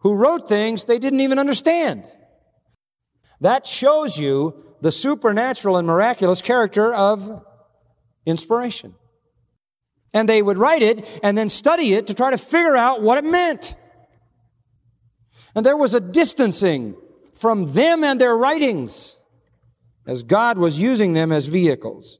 who 0.00 0.12
wrote 0.12 0.46
things 0.46 0.84
they 0.84 0.98
didn't 0.98 1.20
even 1.20 1.38
understand. 1.38 2.04
That 3.40 3.66
shows 3.66 4.18
you 4.18 4.76
the 4.82 4.92
supernatural 4.92 5.78
and 5.78 5.86
miraculous 5.86 6.42
character 6.42 6.92
of 6.92 7.42
inspiration. 8.26 8.96
And 10.12 10.28
they 10.28 10.42
would 10.42 10.58
write 10.58 10.82
it 10.82 11.08
and 11.22 11.38
then 11.38 11.48
study 11.48 11.94
it 11.94 12.06
to 12.08 12.12
try 12.12 12.30
to 12.30 12.36
figure 12.36 12.76
out 12.76 13.00
what 13.00 13.16
it 13.16 13.24
meant. 13.24 13.74
And 15.54 15.64
there 15.64 15.78
was 15.78 15.94
a 15.94 16.00
distancing 16.00 16.96
from 17.32 17.72
them 17.72 18.04
and 18.04 18.20
their 18.20 18.36
writings 18.36 19.18
as 20.06 20.22
God 20.22 20.58
was 20.58 20.78
using 20.78 21.14
them 21.14 21.32
as 21.32 21.46
vehicles. 21.46 22.18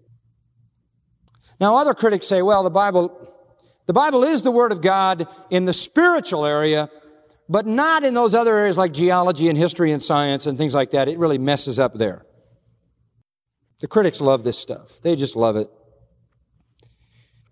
Now, 1.60 1.76
other 1.76 1.92
critics 1.92 2.26
say, 2.26 2.40
well, 2.40 2.62
the 2.62 2.70
Bible, 2.70 3.21
the 3.86 3.92
Bible 3.92 4.22
is 4.22 4.42
the 4.42 4.50
Word 4.50 4.72
of 4.72 4.80
God 4.80 5.26
in 5.50 5.64
the 5.64 5.72
spiritual 5.72 6.46
area, 6.46 6.88
but 7.48 7.66
not 7.66 8.04
in 8.04 8.14
those 8.14 8.34
other 8.34 8.56
areas 8.56 8.78
like 8.78 8.92
geology 8.92 9.48
and 9.48 9.58
history 9.58 9.92
and 9.92 10.02
science 10.02 10.46
and 10.46 10.56
things 10.56 10.74
like 10.74 10.90
that. 10.90 11.08
It 11.08 11.18
really 11.18 11.38
messes 11.38 11.78
up 11.78 11.94
there. 11.94 12.24
The 13.80 13.88
critics 13.88 14.20
love 14.20 14.44
this 14.44 14.58
stuff. 14.58 15.00
They 15.02 15.16
just 15.16 15.34
love 15.34 15.56
it. 15.56 15.68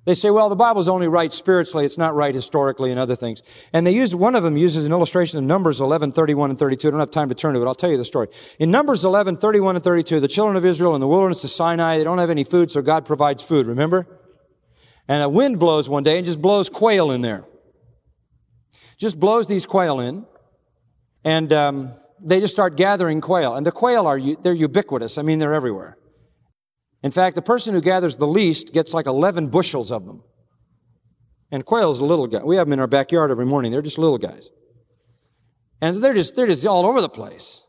They 0.06 0.14
say, 0.14 0.30
well, 0.30 0.48
the 0.48 0.56
Bible's 0.56 0.88
only 0.88 1.08
right 1.08 1.30
spiritually, 1.32 1.84
it's 1.84 1.98
not 1.98 2.14
right 2.14 2.34
historically 2.34 2.90
and 2.90 2.98
other 2.98 3.14
things. 3.14 3.42
And 3.72 3.86
they 3.86 3.94
use, 3.94 4.14
one 4.14 4.34
of 4.34 4.42
them 4.42 4.56
uses 4.56 4.86
an 4.86 4.92
illustration 4.92 5.38
of 5.38 5.44
Numbers 5.44 5.80
11, 5.80 6.12
31 6.12 6.50
and 6.50 6.58
32. 6.58 6.88
I 6.88 6.90
don't 6.90 7.00
have 7.00 7.10
time 7.10 7.28
to 7.28 7.34
turn 7.34 7.54
to 7.54 7.60
it. 7.60 7.66
I'll 7.66 7.74
tell 7.74 7.90
you 7.90 7.98
the 7.98 8.04
story. 8.04 8.28
In 8.58 8.70
Numbers 8.70 9.04
11, 9.04 9.36
31 9.36 9.76
and 9.76 9.84
32, 9.84 10.20
the 10.20 10.28
children 10.28 10.56
of 10.56 10.64
Israel 10.64 10.94
in 10.94 11.00
the 11.00 11.06
wilderness 11.06 11.44
of 11.44 11.50
Sinai, 11.50 11.98
they 11.98 12.04
don't 12.04 12.18
have 12.18 12.30
any 12.30 12.44
food, 12.44 12.70
so 12.70 12.80
God 12.80 13.04
provides 13.04 13.44
food, 13.44 13.66
remember? 13.66 14.06
And 15.10 15.24
a 15.24 15.28
wind 15.28 15.58
blows 15.58 15.88
one 15.88 16.04
day 16.04 16.18
and 16.18 16.24
just 16.24 16.40
blows 16.40 16.68
quail 16.68 17.10
in 17.10 17.20
there. 17.20 17.44
Just 18.96 19.18
blows 19.18 19.48
these 19.48 19.66
quail 19.66 19.98
in. 19.98 20.24
And, 21.24 21.52
um, 21.52 21.90
they 22.20 22.38
just 22.38 22.52
start 22.52 22.76
gathering 22.76 23.20
quail. 23.20 23.56
And 23.56 23.66
the 23.66 23.72
quail 23.72 24.06
are, 24.06 24.20
they're 24.20 24.52
ubiquitous. 24.52 25.18
I 25.18 25.22
mean, 25.22 25.40
they're 25.40 25.52
everywhere. 25.52 25.98
In 27.02 27.10
fact, 27.10 27.34
the 27.34 27.42
person 27.42 27.74
who 27.74 27.80
gathers 27.80 28.18
the 28.18 28.26
least 28.28 28.72
gets 28.72 28.94
like 28.94 29.06
11 29.06 29.48
bushels 29.48 29.90
of 29.90 30.06
them. 30.06 30.22
And 31.50 31.64
quail 31.64 31.90
is 31.90 31.98
a 31.98 32.04
little 32.04 32.28
guy. 32.28 32.44
We 32.44 32.54
have 32.54 32.68
them 32.68 32.74
in 32.74 32.78
our 32.78 32.86
backyard 32.86 33.32
every 33.32 33.46
morning. 33.46 33.72
They're 33.72 33.82
just 33.82 33.98
little 33.98 34.18
guys. 34.18 34.48
And 35.82 35.96
they're 35.96 36.14
just, 36.14 36.36
they're 36.36 36.46
just 36.46 36.64
all 36.64 36.86
over 36.86 37.00
the 37.00 37.08
place. 37.08 37.64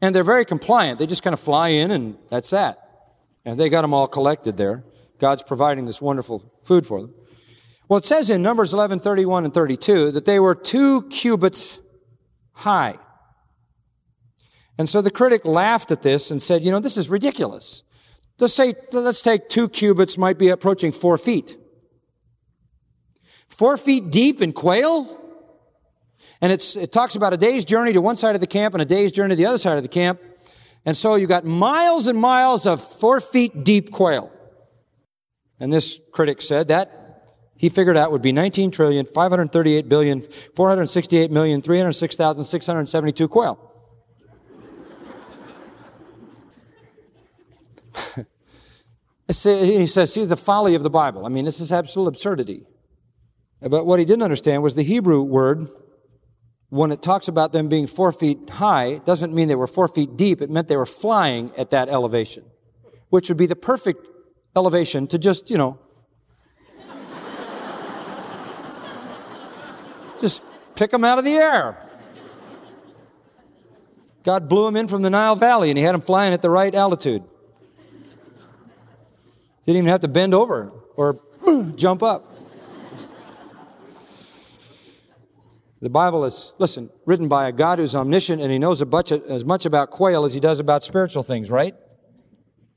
And 0.00 0.14
they're 0.14 0.24
very 0.24 0.46
compliant. 0.46 0.98
They 0.98 1.06
just 1.06 1.22
kind 1.22 1.34
of 1.34 1.40
fly 1.40 1.68
in 1.68 1.90
and 1.90 2.16
that's 2.30 2.48
that. 2.50 2.78
And 3.44 3.60
they 3.60 3.68
got 3.68 3.82
them 3.82 3.92
all 3.92 4.06
collected 4.06 4.56
there. 4.56 4.84
God's 5.18 5.42
providing 5.42 5.84
this 5.84 6.00
wonderful 6.00 6.52
food 6.64 6.86
for 6.86 7.00
them. 7.00 7.14
Well, 7.88 7.98
it 7.98 8.04
says 8.04 8.28
in 8.28 8.42
Numbers 8.42 8.74
11, 8.74 9.00
31 9.00 9.44
and 9.44 9.54
32 9.54 10.12
that 10.12 10.24
they 10.24 10.38
were 10.38 10.54
two 10.54 11.02
cubits 11.08 11.80
high. 12.52 12.98
And 14.76 14.88
so 14.88 15.00
the 15.00 15.10
critic 15.10 15.44
laughed 15.44 15.90
at 15.90 16.02
this 16.02 16.30
and 16.30 16.42
said, 16.42 16.62
you 16.62 16.70
know, 16.70 16.80
this 16.80 16.96
is 16.96 17.08
ridiculous. 17.08 17.82
Let's 18.38 18.54
say, 18.54 18.74
let's 18.92 19.22
take 19.22 19.48
two 19.48 19.68
cubits 19.68 20.16
might 20.16 20.38
be 20.38 20.48
approaching 20.50 20.92
four 20.92 21.18
feet. 21.18 21.56
Four 23.48 23.76
feet 23.76 24.10
deep 24.10 24.40
in 24.40 24.52
quail? 24.52 25.16
And 26.40 26.52
it's, 26.52 26.76
it 26.76 26.92
talks 26.92 27.16
about 27.16 27.32
a 27.32 27.36
day's 27.36 27.64
journey 27.64 27.92
to 27.94 28.00
one 28.00 28.14
side 28.14 28.36
of 28.36 28.40
the 28.40 28.46
camp 28.46 28.74
and 28.74 28.82
a 28.82 28.84
day's 28.84 29.10
journey 29.10 29.30
to 29.30 29.36
the 29.36 29.46
other 29.46 29.58
side 29.58 29.76
of 29.76 29.82
the 29.82 29.88
camp. 29.88 30.20
And 30.84 30.96
so 30.96 31.16
you 31.16 31.26
got 31.26 31.44
miles 31.44 32.06
and 32.06 32.18
miles 32.18 32.66
of 32.66 32.80
four 32.80 33.20
feet 33.20 33.64
deep 33.64 33.90
quail. 33.90 34.32
And 35.60 35.72
this 35.72 36.00
critic 36.12 36.40
said 36.40 36.68
that 36.68 36.98
he 37.58 37.68
figured 37.68 37.96
out 37.96 38.12
would 38.12 38.22
be 38.22 38.30
19 38.32 38.70
trillion, 38.70 39.04
538 39.04 39.88
billion, 39.88 40.22
468 40.22 41.32
million, 41.32 41.60
306,672 41.60 43.28
quail. 43.28 43.58
he 49.26 49.86
says, 49.86 50.12
see 50.12 50.24
the 50.24 50.36
folly 50.36 50.76
of 50.76 50.84
the 50.84 50.90
Bible. 50.90 51.26
I 51.26 51.30
mean, 51.30 51.44
this 51.44 51.58
is 51.58 51.72
absolute 51.72 52.08
absurdity. 52.08 52.64
But 53.60 53.86
what 53.86 53.98
he 53.98 54.04
didn't 54.04 54.22
understand 54.22 54.62
was 54.62 54.76
the 54.76 54.84
Hebrew 54.84 55.22
word, 55.22 55.66
when 56.68 56.92
it 56.92 57.02
talks 57.02 57.26
about 57.26 57.50
them 57.50 57.68
being 57.68 57.88
four 57.88 58.12
feet 58.12 58.50
high, 58.50 58.98
doesn't 58.98 59.34
mean 59.34 59.48
they 59.48 59.56
were 59.56 59.66
four 59.66 59.88
feet 59.88 60.16
deep. 60.16 60.40
It 60.40 60.48
meant 60.48 60.68
they 60.68 60.76
were 60.76 60.86
flying 60.86 61.50
at 61.56 61.70
that 61.70 61.88
elevation, 61.88 62.44
which 63.08 63.28
would 63.28 63.38
be 63.38 63.46
the 63.46 63.56
perfect 63.56 64.06
elevation 64.56 65.06
to 65.08 65.18
just, 65.18 65.50
you 65.50 65.58
know, 65.58 65.78
just 70.20 70.42
pick 70.74 70.90
them 70.90 71.04
out 71.04 71.18
of 71.18 71.24
the 71.24 71.34
air. 71.34 71.76
God 74.24 74.48
blew 74.48 74.66
him 74.66 74.76
in 74.76 74.88
from 74.88 75.02
the 75.02 75.10
Nile 75.10 75.36
Valley 75.36 75.70
and 75.70 75.78
he 75.78 75.84
had 75.84 75.94
him 75.94 76.00
flying 76.00 76.34
at 76.34 76.42
the 76.42 76.50
right 76.50 76.74
altitude. 76.74 77.22
Didn't 79.64 79.78
even 79.78 79.88
have 79.88 80.00
to 80.00 80.08
bend 80.08 80.34
over 80.34 80.72
or 80.96 81.20
jump 81.76 82.02
up. 82.02 82.34
The 85.80 85.90
Bible 85.90 86.24
is, 86.24 86.52
listen, 86.58 86.90
written 87.06 87.28
by 87.28 87.48
a 87.48 87.52
God 87.52 87.78
who's 87.78 87.94
omniscient 87.94 88.42
and 88.42 88.50
he 88.50 88.58
knows 88.58 88.82
as 88.82 89.44
much 89.44 89.64
about 89.64 89.90
quail 89.90 90.24
as 90.24 90.34
he 90.34 90.40
does 90.40 90.58
about 90.58 90.82
spiritual 90.82 91.22
things, 91.22 91.50
right? 91.50 91.74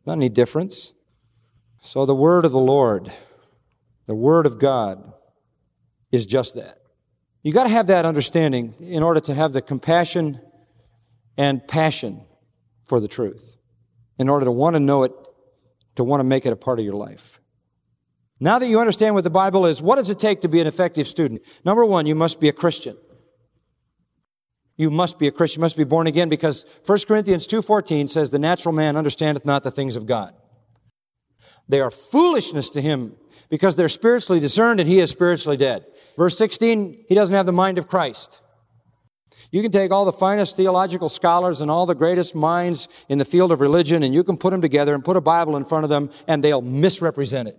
Not 0.05 0.13
any 0.13 0.29
difference. 0.29 0.93
So 1.81 2.05
the 2.05 2.15
word 2.15 2.45
of 2.45 2.51
the 2.51 2.59
Lord, 2.59 3.11
the 4.05 4.15
word 4.15 4.45
of 4.45 4.59
God, 4.59 5.13
is 6.11 6.25
just 6.25 6.55
that. 6.55 6.77
You 7.43 7.51
got 7.51 7.63
to 7.63 7.69
have 7.69 7.87
that 7.87 8.05
understanding 8.05 8.75
in 8.79 9.01
order 9.01 9.19
to 9.21 9.33
have 9.33 9.51
the 9.51 9.61
compassion 9.61 10.39
and 11.37 11.67
passion 11.67 12.21
for 12.85 12.99
the 12.99 13.07
truth, 13.07 13.57
in 14.19 14.29
order 14.29 14.45
to 14.45 14.51
want 14.51 14.75
to 14.75 14.79
know 14.79 15.03
it 15.03 15.11
to 15.95 16.03
want 16.03 16.19
to 16.19 16.23
make 16.23 16.45
it 16.45 16.53
a 16.53 16.55
part 16.55 16.79
of 16.79 16.85
your 16.85 16.95
life. 16.95 17.41
Now 18.39 18.59
that 18.59 18.67
you 18.67 18.79
understand 18.79 19.15
what 19.15 19.23
the 19.23 19.29
Bible 19.29 19.65
is, 19.65 19.81
what 19.81 19.97
does 19.97 20.09
it 20.09 20.19
take 20.19 20.41
to 20.41 20.47
be 20.47 20.61
an 20.61 20.67
effective 20.67 21.07
student? 21.07 21.41
Number 21.65 21.85
one, 21.85 22.05
you 22.05 22.15
must 22.15 22.39
be 22.39 22.47
a 22.47 22.53
Christian. 22.53 22.95
You 24.77 24.89
must 24.89 25.19
be 25.19 25.27
a 25.27 25.31
Christian, 25.31 25.59
you 25.59 25.63
must 25.63 25.77
be 25.77 25.83
born 25.83 26.07
again 26.07 26.29
because 26.29 26.65
1 26.85 26.99
Corinthians 27.07 27.47
2.14 27.47 28.09
says, 28.09 28.31
the 28.31 28.39
natural 28.39 28.73
man 28.73 28.95
understandeth 28.95 29.45
not 29.45 29.63
the 29.63 29.69
things 29.69 29.95
of 29.95 30.05
God. 30.05 30.33
They 31.71 31.79
are 31.79 31.89
foolishness 31.89 32.69
to 32.71 32.81
him 32.81 33.15
because 33.49 33.77
they're 33.77 33.87
spiritually 33.87 34.41
discerned 34.41 34.81
and 34.81 34.89
he 34.89 34.99
is 34.99 35.09
spiritually 35.09 35.55
dead. 35.55 35.85
Verse 36.17 36.37
16, 36.37 37.05
he 37.07 37.15
doesn't 37.15 37.33
have 37.33 37.45
the 37.45 37.53
mind 37.53 37.77
of 37.77 37.87
Christ. 37.87 38.41
You 39.53 39.61
can 39.61 39.71
take 39.71 39.89
all 39.89 40.03
the 40.03 40.11
finest 40.11 40.57
theological 40.57 41.07
scholars 41.07 41.61
and 41.61 41.71
all 41.71 41.85
the 41.85 41.95
greatest 41.95 42.35
minds 42.35 42.89
in 43.07 43.19
the 43.19 43.25
field 43.25 43.53
of 43.53 43.61
religion 43.61 44.03
and 44.03 44.13
you 44.13 44.21
can 44.21 44.37
put 44.37 44.51
them 44.51 44.61
together 44.61 44.93
and 44.93 45.03
put 45.03 45.15
a 45.15 45.21
Bible 45.21 45.55
in 45.55 45.63
front 45.63 45.85
of 45.85 45.89
them 45.89 46.09
and 46.27 46.43
they'll 46.43 46.61
misrepresent 46.61 47.47
it. 47.47 47.57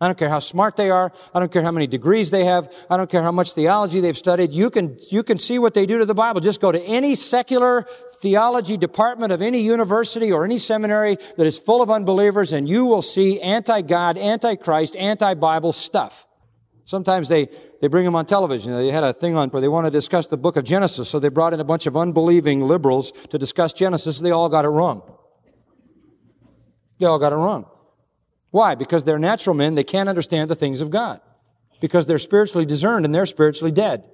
I 0.00 0.06
don't 0.06 0.16
care 0.16 0.30
how 0.30 0.38
smart 0.38 0.76
they 0.76 0.90
are. 0.90 1.12
I 1.34 1.40
don't 1.40 1.52
care 1.52 1.62
how 1.62 1.72
many 1.72 1.86
degrees 1.86 2.30
they 2.30 2.46
have. 2.46 2.72
I 2.88 2.96
don't 2.96 3.10
care 3.10 3.22
how 3.22 3.32
much 3.32 3.52
theology 3.52 4.00
they've 4.00 4.16
studied. 4.16 4.52
You 4.52 4.70
can, 4.70 4.96
you 5.10 5.22
can 5.22 5.36
see 5.36 5.58
what 5.58 5.74
they 5.74 5.84
do 5.84 5.98
to 5.98 6.06
the 6.06 6.14
Bible. 6.14 6.40
Just 6.40 6.60
go 6.60 6.72
to 6.72 6.82
any 6.82 7.14
secular 7.14 7.86
theology 8.22 8.78
department 8.78 9.30
of 9.30 9.42
any 9.42 9.60
university 9.60 10.32
or 10.32 10.44
any 10.44 10.56
seminary 10.56 11.18
that 11.36 11.46
is 11.46 11.58
full 11.58 11.82
of 11.82 11.90
unbelievers 11.90 12.52
and 12.52 12.66
you 12.66 12.86
will 12.86 13.02
see 13.02 13.40
anti-God, 13.42 14.16
anti-Christ, 14.16 14.96
anti-Bible 14.96 15.72
stuff. 15.72 16.26
Sometimes 16.86 17.28
they, 17.28 17.48
they 17.82 17.88
bring 17.88 18.06
them 18.06 18.16
on 18.16 18.24
television. 18.24 18.72
They 18.72 18.90
had 18.90 19.04
a 19.04 19.12
thing 19.12 19.36
on 19.36 19.50
where 19.50 19.60
they 19.60 19.68
want 19.68 19.86
to 19.86 19.90
discuss 19.90 20.26
the 20.26 20.38
book 20.38 20.56
of 20.56 20.64
Genesis, 20.64 21.08
so 21.08 21.20
they 21.20 21.28
brought 21.28 21.54
in 21.54 21.60
a 21.60 21.64
bunch 21.64 21.86
of 21.86 21.96
unbelieving 21.96 22.62
liberals 22.66 23.12
to 23.28 23.38
discuss 23.38 23.72
Genesis. 23.72 24.18
They 24.18 24.32
all 24.32 24.48
got 24.48 24.64
it 24.64 24.70
wrong. 24.70 25.02
They 26.98 27.06
all 27.06 27.18
got 27.18 27.32
it 27.32 27.36
wrong. 27.36 27.66
Why? 28.50 28.74
Because 28.74 29.04
they're 29.04 29.18
natural 29.18 29.54
men. 29.54 29.74
They 29.74 29.84
can't 29.84 30.08
understand 30.08 30.50
the 30.50 30.56
things 30.56 30.80
of 30.80 30.90
God. 30.90 31.20
Because 31.80 32.06
they're 32.06 32.18
spiritually 32.18 32.66
discerned 32.66 33.04
and 33.04 33.14
they're 33.14 33.26
spiritually 33.26 33.72
dead. 33.72 34.04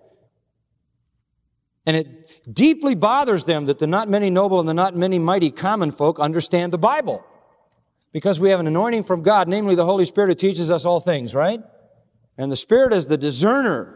And 1.86 1.96
it 1.96 2.52
deeply 2.52 2.94
bothers 2.94 3.44
them 3.44 3.66
that 3.66 3.78
the 3.78 3.86
not 3.86 4.08
many 4.08 4.28
noble 4.28 4.58
and 4.60 4.68
the 4.68 4.74
not 4.74 4.96
many 4.96 5.18
mighty 5.18 5.50
common 5.50 5.92
folk 5.92 6.18
understand 6.18 6.72
the 6.72 6.78
Bible. 6.78 7.24
Because 8.12 8.40
we 8.40 8.50
have 8.50 8.60
an 8.60 8.66
anointing 8.66 9.04
from 9.04 9.22
God, 9.22 9.48
namely 9.48 9.74
the 9.74 9.84
Holy 9.84 10.04
Spirit 10.04 10.28
who 10.28 10.34
teaches 10.34 10.70
us 10.70 10.84
all 10.84 11.00
things, 11.00 11.34
right? 11.34 11.60
And 12.36 12.50
the 12.50 12.56
Spirit 12.56 12.92
is 12.92 13.06
the 13.06 13.16
discerner. 13.16 13.92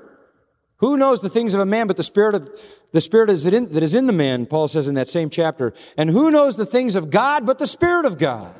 Who 0.76 0.96
knows 0.96 1.20
the 1.20 1.28
things 1.28 1.52
of 1.52 1.60
a 1.60 1.66
man 1.66 1.86
but 1.86 1.96
the 1.96 2.02
Spirit 2.02 2.34
of, 2.34 2.48
the 2.92 3.00
Spirit 3.00 3.28
is 3.28 3.44
in, 3.44 3.68
that 3.72 3.82
is 3.82 3.94
in 3.94 4.06
the 4.06 4.12
man, 4.12 4.46
Paul 4.46 4.68
says 4.68 4.88
in 4.88 4.94
that 4.94 5.08
same 5.08 5.28
chapter. 5.28 5.74
And 5.96 6.10
who 6.10 6.30
knows 6.30 6.56
the 6.56 6.66
things 6.66 6.96
of 6.96 7.10
God 7.10 7.44
but 7.44 7.58
the 7.58 7.66
Spirit 7.66 8.06
of 8.06 8.18
God? 8.18 8.54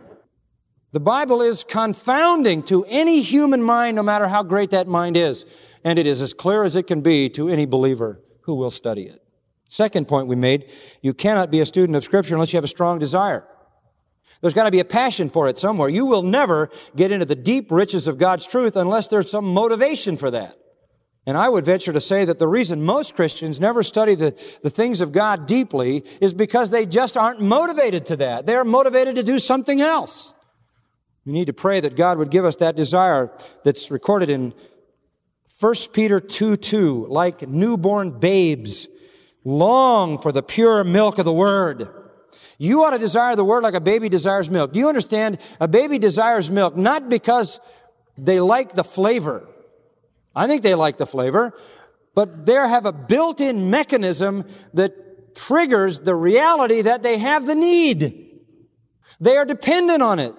The 0.92 1.00
Bible 1.00 1.40
is 1.40 1.62
confounding 1.62 2.62
to 2.64 2.84
any 2.88 3.22
human 3.22 3.62
mind, 3.62 3.94
no 3.94 4.02
matter 4.02 4.26
how 4.26 4.42
great 4.42 4.70
that 4.70 4.88
mind 4.88 5.16
is. 5.16 5.44
And 5.84 5.98
it 5.98 6.06
is 6.06 6.20
as 6.20 6.34
clear 6.34 6.64
as 6.64 6.74
it 6.74 6.86
can 6.86 7.00
be 7.00 7.28
to 7.30 7.48
any 7.48 7.64
believer 7.64 8.20
who 8.42 8.54
will 8.54 8.70
study 8.70 9.04
it. 9.04 9.22
Second 9.68 10.08
point 10.08 10.26
we 10.26 10.34
made, 10.34 10.68
you 11.00 11.14
cannot 11.14 11.50
be 11.50 11.60
a 11.60 11.66
student 11.66 11.94
of 11.94 12.02
Scripture 12.02 12.34
unless 12.34 12.52
you 12.52 12.56
have 12.56 12.64
a 12.64 12.68
strong 12.68 12.98
desire. 12.98 13.46
There's 14.40 14.54
got 14.54 14.64
to 14.64 14.70
be 14.70 14.80
a 14.80 14.84
passion 14.84 15.28
for 15.28 15.48
it 15.48 15.58
somewhere. 15.58 15.88
You 15.88 16.06
will 16.06 16.22
never 16.22 16.70
get 16.96 17.12
into 17.12 17.26
the 17.26 17.36
deep 17.36 17.70
riches 17.70 18.08
of 18.08 18.18
God's 18.18 18.46
truth 18.46 18.74
unless 18.74 19.06
there's 19.06 19.30
some 19.30 19.44
motivation 19.44 20.16
for 20.16 20.30
that. 20.32 20.56
And 21.26 21.36
I 21.36 21.48
would 21.48 21.64
venture 21.64 21.92
to 21.92 22.00
say 22.00 22.24
that 22.24 22.38
the 22.38 22.48
reason 22.48 22.82
most 22.82 23.14
Christians 23.14 23.60
never 23.60 23.82
study 23.84 24.16
the, 24.16 24.30
the 24.62 24.70
things 24.70 25.00
of 25.00 25.12
God 25.12 25.46
deeply 25.46 26.04
is 26.20 26.34
because 26.34 26.70
they 26.70 26.86
just 26.86 27.16
aren't 27.16 27.40
motivated 27.40 28.06
to 28.06 28.16
that. 28.16 28.46
They're 28.46 28.64
motivated 28.64 29.16
to 29.16 29.22
do 29.22 29.38
something 29.38 29.80
else. 29.80 30.34
We 31.26 31.32
need 31.32 31.46
to 31.46 31.52
pray 31.52 31.80
that 31.80 31.96
God 31.96 32.18
would 32.18 32.30
give 32.30 32.44
us 32.44 32.56
that 32.56 32.76
desire 32.76 33.30
that's 33.62 33.90
recorded 33.90 34.30
in 34.30 34.54
1 35.60 35.74
Peter 35.92 36.18
2 36.20 36.56
2, 36.56 37.06
like 37.10 37.46
newborn 37.46 38.18
babes, 38.18 38.88
long 39.44 40.16
for 40.16 40.32
the 40.32 40.42
pure 40.42 40.82
milk 40.84 41.18
of 41.18 41.26
the 41.26 41.32
word. 41.32 41.88
You 42.56 42.84
ought 42.84 42.90
to 42.90 42.98
desire 42.98 43.36
the 43.36 43.44
word 43.44 43.62
like 43.62 43.74
a 43.74 43.80
baby 43.80 44.08
desires 44.08 44.50
milk. 44.50 44.72
Do 44.72 44.80
you 44.80 44.88
understand? 44.88 45.38
A 45.60 45.68
baby 45.68 45.98
desires 45.98 46.50
milk 46.50 46.76
not 46.76 47.08
because 47.08 47.60
they 48.16 48.40
like 48.40 48.74
the 48.74 48.84
flavor. 48.84 49.46
I 50.34 50.46
think 50.46 50.62
they 50.62 50.74
like 50.74 50.96
the 50.96 51.06
flavor, 51.06 51.52
but 52.14 52.46
they 52.46 52.54
have 52.54 52.86
a 52.86 52.92
built-in 52.92 53.70
mechanism 53.70 54.44
that 54.74 55.34
triggers 55.34 56.00
the 56.00 56.14
reality 56.14 56.82
that 56.82 57.02
they 57.02 57.18
have 57.18 57.46
the 57.46 57.54
need. 57.54 58.30
They 59.20 59.36
are 59.36 59.44
dependent 59.44 60.02
on 60.02 60.18
it 60.18 60.34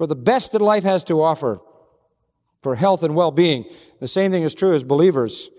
for 0.00 0.06
the 0.06 0.16
best 0.16 0.52
that 0.52 0.62
life 0.62 0.82
has 0.82 1.04
to 1.04 1.20
offer, 1.20 1.60
for 2.62 2.74
health 2.74 3.02
and 3.02 3.14
well-being. 3.14 3.66
The 3.98 4.08
same 4.08 4.30
thing 4.30 4.44
is 4.44 4.54
true 4.54 4.72
as 4.72 4.82
believers. 4.82 5.50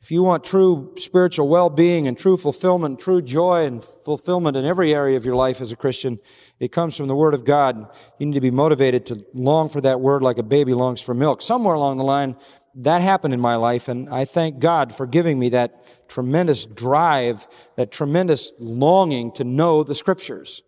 If 0.00 0.12
you 0.12 0.22
want 0.22 0.44
true 0.44 0.94
spiritual 0.96 1.48
well-being 1.48 2.06
and 2.06 2.16
true 2.16 2.36
fulfillment, 2.36 3.00
true 3.00 3.20
joy 3.20 3.66
and 3.66 3.82
fulfillment 3.82 4.56
in 4.56 4.64
every 4.64 4.94
area 4.94 5.16
of 5.16 5.24
your 5.24 5.34
life 5.34 5.60
as 5.60 5.72
a 5.72 5.76
Christian, 5.76 6.20
it 6.60 6.70
comes 6.70 6.96
from 6.96 7.08
the 7.08 7.16
Word 7.16 7.34
of 7.34 7.44
God. 7.44 7.92
You 8.20 8.26
need 8.26 8.34
to 8.34 8.40
be 8.40 8.52
motivated 8.52 9.06
to 9.06 9.26
long 9.34 9.68
for 9.68 9.80
that 9.80 10.00
Word 10.00 10.22
like 10.22 10.38
a 10.38 10.44
baby 10.44 10.72
longs 10.72 11.00
for 11.00 11.12
milk. 11.12 11.42
Somewhere 11.42 11.74
along 11.74 11.98
the 11.98 12.04
line, 12.04 12.36
that 12.76 13.02
happened 13.02 13.34
in 13.34 13.40
my 13.40 13.56
life, 13.56 13.88
and 13.88 14.08
I 14.08 14.24
thank 14.24 14.60
God 14.60 14.94
for 14.94 15.04
giving 15.04 15.36
me 15.36 15.48
that 15.48 16.08
tremendous 16.08 16.64
drive, 16.64 17.48
that 17.74 17.90
tremendous 17.90 18.52
longing 18.60 19.32
to 19.32 19.42
know 19.42 19.82
the 19.82 19.96
Scriptures 19.96 20.62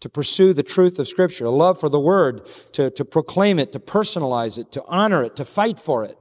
to 0.00 0.08
pursue 0.08 0.52
the 0.52 0.62
truth 0.62 0.98
of 0.98 1.08
Scripture, 1.08 1.46
a 1.46 1.50
love 1.50 1.78
for 1.78 1.88
the 1.88 2.00
Word, 2.00 2.46
to, 2.72 2.90
to 2.90 3.04
proclaim 3.04 3.58
it, 3.58 3.72
to 3.72 3.80
personalize 3.80 4.58
it, 4.58 4.70
to 4.72 4.84
honor 4.86 5.22
it, 5.22 5.36
to 5.36 5.44
fight 5.44 5.78
for 5.78 6.04
it. 6.04 6.16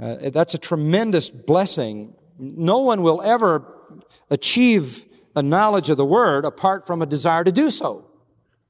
Uh, 0.00 0.30
that's 0.30 0.54
a 0.54 0.58
tremendous 0.58 1.28
blessing. 1.28 2.14
No 2.38 2.78
one 2.78 3.02
will 3.02 3.20
ever 3.22 3.74
achieve 4.30 5.04
a 5.34 5.42
knowledge 5.42 5.90
of 5.90 5.96
the 5.96 6.04
Word 6.04 6.44
apart 6.44 6.86
from 6.86 7.02
a 7.02 7.06
desire 7.06 7.44
to 7.44 7.52
do 7.52 7.70
so. 7.70 8.06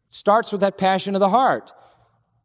It 0.09 0.15
starts 0.15 0.53
with 0.53 0.61
that 0.63 0.79
passion 0.79 1.15
of 1.15 1.21
the 1.21 1.29
heart. 1.29 1.73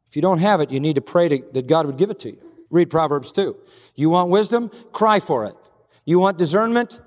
If 0.10 0.16
you 0.16 0.22
don't 0.22 0.40
have 0.40 0.62
it, 0.62 0.72
you 0.72 0.80
need 0.80 0.96
to 0.96 1.02
pray 1.02 1.30
to, 1.30 1.44
that 1.54 1.68
God 1.68 1.86
would 1.86 1.98
give 1.98 2.10
it 2.10 2.20
to 2.20 2.30
you. 2.32 2.42
Read 2.70 2.90
Proverbs 2.90 3.32
2. 3.32 3.56
You 3.96 4.10
want 4.10 4.30
wisdom? 4.30 4.70
Cry 4.92 5.20
for 5.20 5.46
it. 5.46 5.56
You 6.04 6.20
want 6.20 6.38
discernment? 6.38 7.00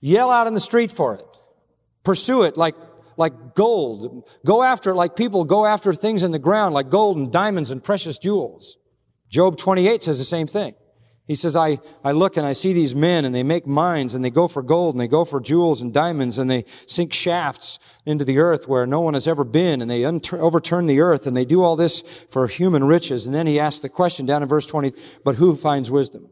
Yell 0.00 0.30
out 0.30 0.46
in 0.46 0.54
the 0.54 0.60
street 0.60 0.90
for 0.90 1.14
it. 1.14 1.24
Pursue 2.04 2.42
it 2.42 2.56
like 2.56 2.74
like 3.16 3.54
gold. 3.54 4.28
Go 4.44 4.62
after 4.62 4.90
it 4.90 4.94
like 4.94 5.16
people 5.16 5.44
go 5.44 5.66
after 5.66 5.92
things 5.92 6.22
in 6.22 6.30
the 6.30 6.38
ground, 6.38 6.74
like 6.74 6.90
gold 6.90 7.16
and 7.16 7.32
diamonds 7.32 7.70
and 7.70 7.82
precious 7.82 8.18
jewels. 8.18 8.76
Job 9.28 9.56
28 9.56 10.02
says 10.02 10.18
the 10.18 10.24
same 10.24 10.46
thing. 10.46 10.74
He 11.26 11.34
says, 11.34 11.56
I, 11.56 11.78
I 12.04 12.12
look 12.12 12.36
and 12.36 12.46
I 12.46 12.52
see 12.52 12.72
these 12.72 12.94
men 12.94 13.24
and 13.24 13.34
they 13.34 13.42
make 13.42 13.66
mines 13.66 14.14
and 14.14 14.24
they 14.24 14.30
go 14.30 14.46
for 14.46 14.62
gold 14.62 14.94
and 14.94 15.00
they 15.00 15.08
go 15.08 15.24
for 15.24 15.40
jewels 15.40 15.82
and 15.82 15.92
diamonds 15.92 16.38
and 16.38 16.48
they 16.48 16.64
sink 16.86 17.12
shafts 17.12 17.80
into 18.04 18.24
the 18.24 18.38
earth 18.38 18.68
where 18.68 18.86
no 18.86 19.00
one 19.00 19.14
has 19.14 19.26
ever 19.26 19.42
been 19.42 19.82
and 19.82 19.90
they 19.90 20.04
unter- 20.04 20.40
overturn 20.40 20.86
the 20.86 21.00
earth 21.00 21.26
and 21.26 21.36
they 21.36 21.44
do 21.44 21.64
all 21.64 21.74
this 21.74 22.02
for 22.30 22.46
human 22.46 22.84
riches. 22.84 23.26
And 23.26 23.34
then 23.34 23.48
he 23.48 23.58
asks 23.58 23.80
the 23.80 23.88
question 23.88 24.24
down 24.24 24.42
in 24.42 24.48
verse 24.48 24.66
20, 24.66 24.92
but 25.24 25.34
who 25.34 25.56
finds 25.56 25.90
wisdom? 25.90 26.28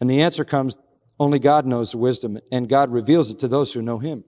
And 0.00 0.10
the 0.10 0.20
answer 0.20 0.44
comes, 0.44 0.76
only 1.20 1.38
God 1.38 1.64
knows 1.64 1.94
wisdom 1.94 2.40
and 2.50 2.68
God 2.68 2.90
reveals 2.90 3.30
it 3.30 3.38
to 3.38 3.46
those 3.46 3.72
who 3.72 3.82
know 3.82 3.98
him. 3.98 4.24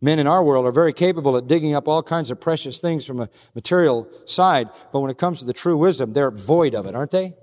Men 0.00 0.18
in 0.18 0.26
our 0.26 0.44
world 0.44 0.66
are 0.66 0.72
very 0.72 0.92
capable 0.92 1.36
at 1.36 1.46
digging 1.46 1.74
up 1.74 1.88
all 1.88 2.02
kinds 2.02 2.30
of 2.30 2.40
precious 2.40 2.80
things 2.80 3.06
from 3.06 3.20
a 3.20 3.28
material 3.54 4.08
side, 4.26 4.68
but 4.92 5.00
when 5.00 5.10
it 5.10 5.18
comes 5.18 5.38
to 5.38 5.44
the 5.44 5.54
true 5.54 5.76
wisdom, 5.76 6.12
they're 6.12 6.30
void 6.30 6.74
of 6.74 6.86
it, 6.86 6.94
aren't 6.94 7.12
they? 7.12 7.34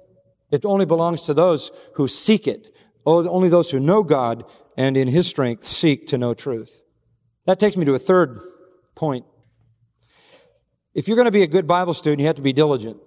It 0.52 0.66
only 0.66 0.86
belongs 0.86 1.24
to 1.24 1.34
those 1.34 1.72
who 1.96 2.08
seek 2.08 2.48
it. 2.48 2.70
Oh, 3.06 3.28
only 3.28 3.50
those 3.50 3.72
who 3.72 3.80
know 3.80 4.04
God 4.04 4.46
and 4.78 4.96
in 4.96 5.08
His 5.08 5.28
strength 5.28 5.64
seek 5.64 6.06
to 6.08 6.18
know 6.18 6.34
truth. 6.34 6.84
That 7.46 7.60
takes 7.60 7.76
me 7.76 7.86
to 7.86 7.96
a 7.96 8.00
third 8.00 8.40
point. 8.96 9.26
If 10.94 11.08
you're 11.08 11.18
going 11.18 11.26
to 11.26 11.32
be 11.32 11.42
a 11.42 11.48
good 11.48 11.66
Bible 11.66 11.96
student, 11.96 12.22
you 12.22 12.28
have 12.28 12.36
to 12.36 12.44
be 12.44 12.54
diligent. 12.54 12.98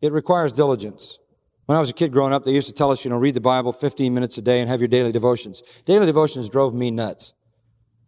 It 0.00 0.12
requires 0.12 0.52
diligence. 0.52 1.20
When 1.66 1.78
I 1.78 1.80
was 1.80 1.90
a 1.90 1.94
kid 1.94 2.12
growing 2.12 2.32
up, 2.32 2.44
they 2.44 2.50
used 2.50 2.68
to 2.68 2.74
tell 2.74 2.90
us, 2.90 3.04
you 3.04 3.10
know, 3.10 3.16
read 3.16 3.34
the 3.34 3.40
Bible 3.40 3.72
15 3.72 4.12
minutes 4.12 4.36
a 4.36 4.42
day 4.42 4.60
and 4.60 4.68
have 4.68 4.80
your 4.80 4.88
daily 4.88 5.12
devotions. 5.12 5.62
Daily 5.84 6.06
devotions 6.06 6.48
drove 6.48 6.74
me 6.74 6.90
nuts 6.90 7.34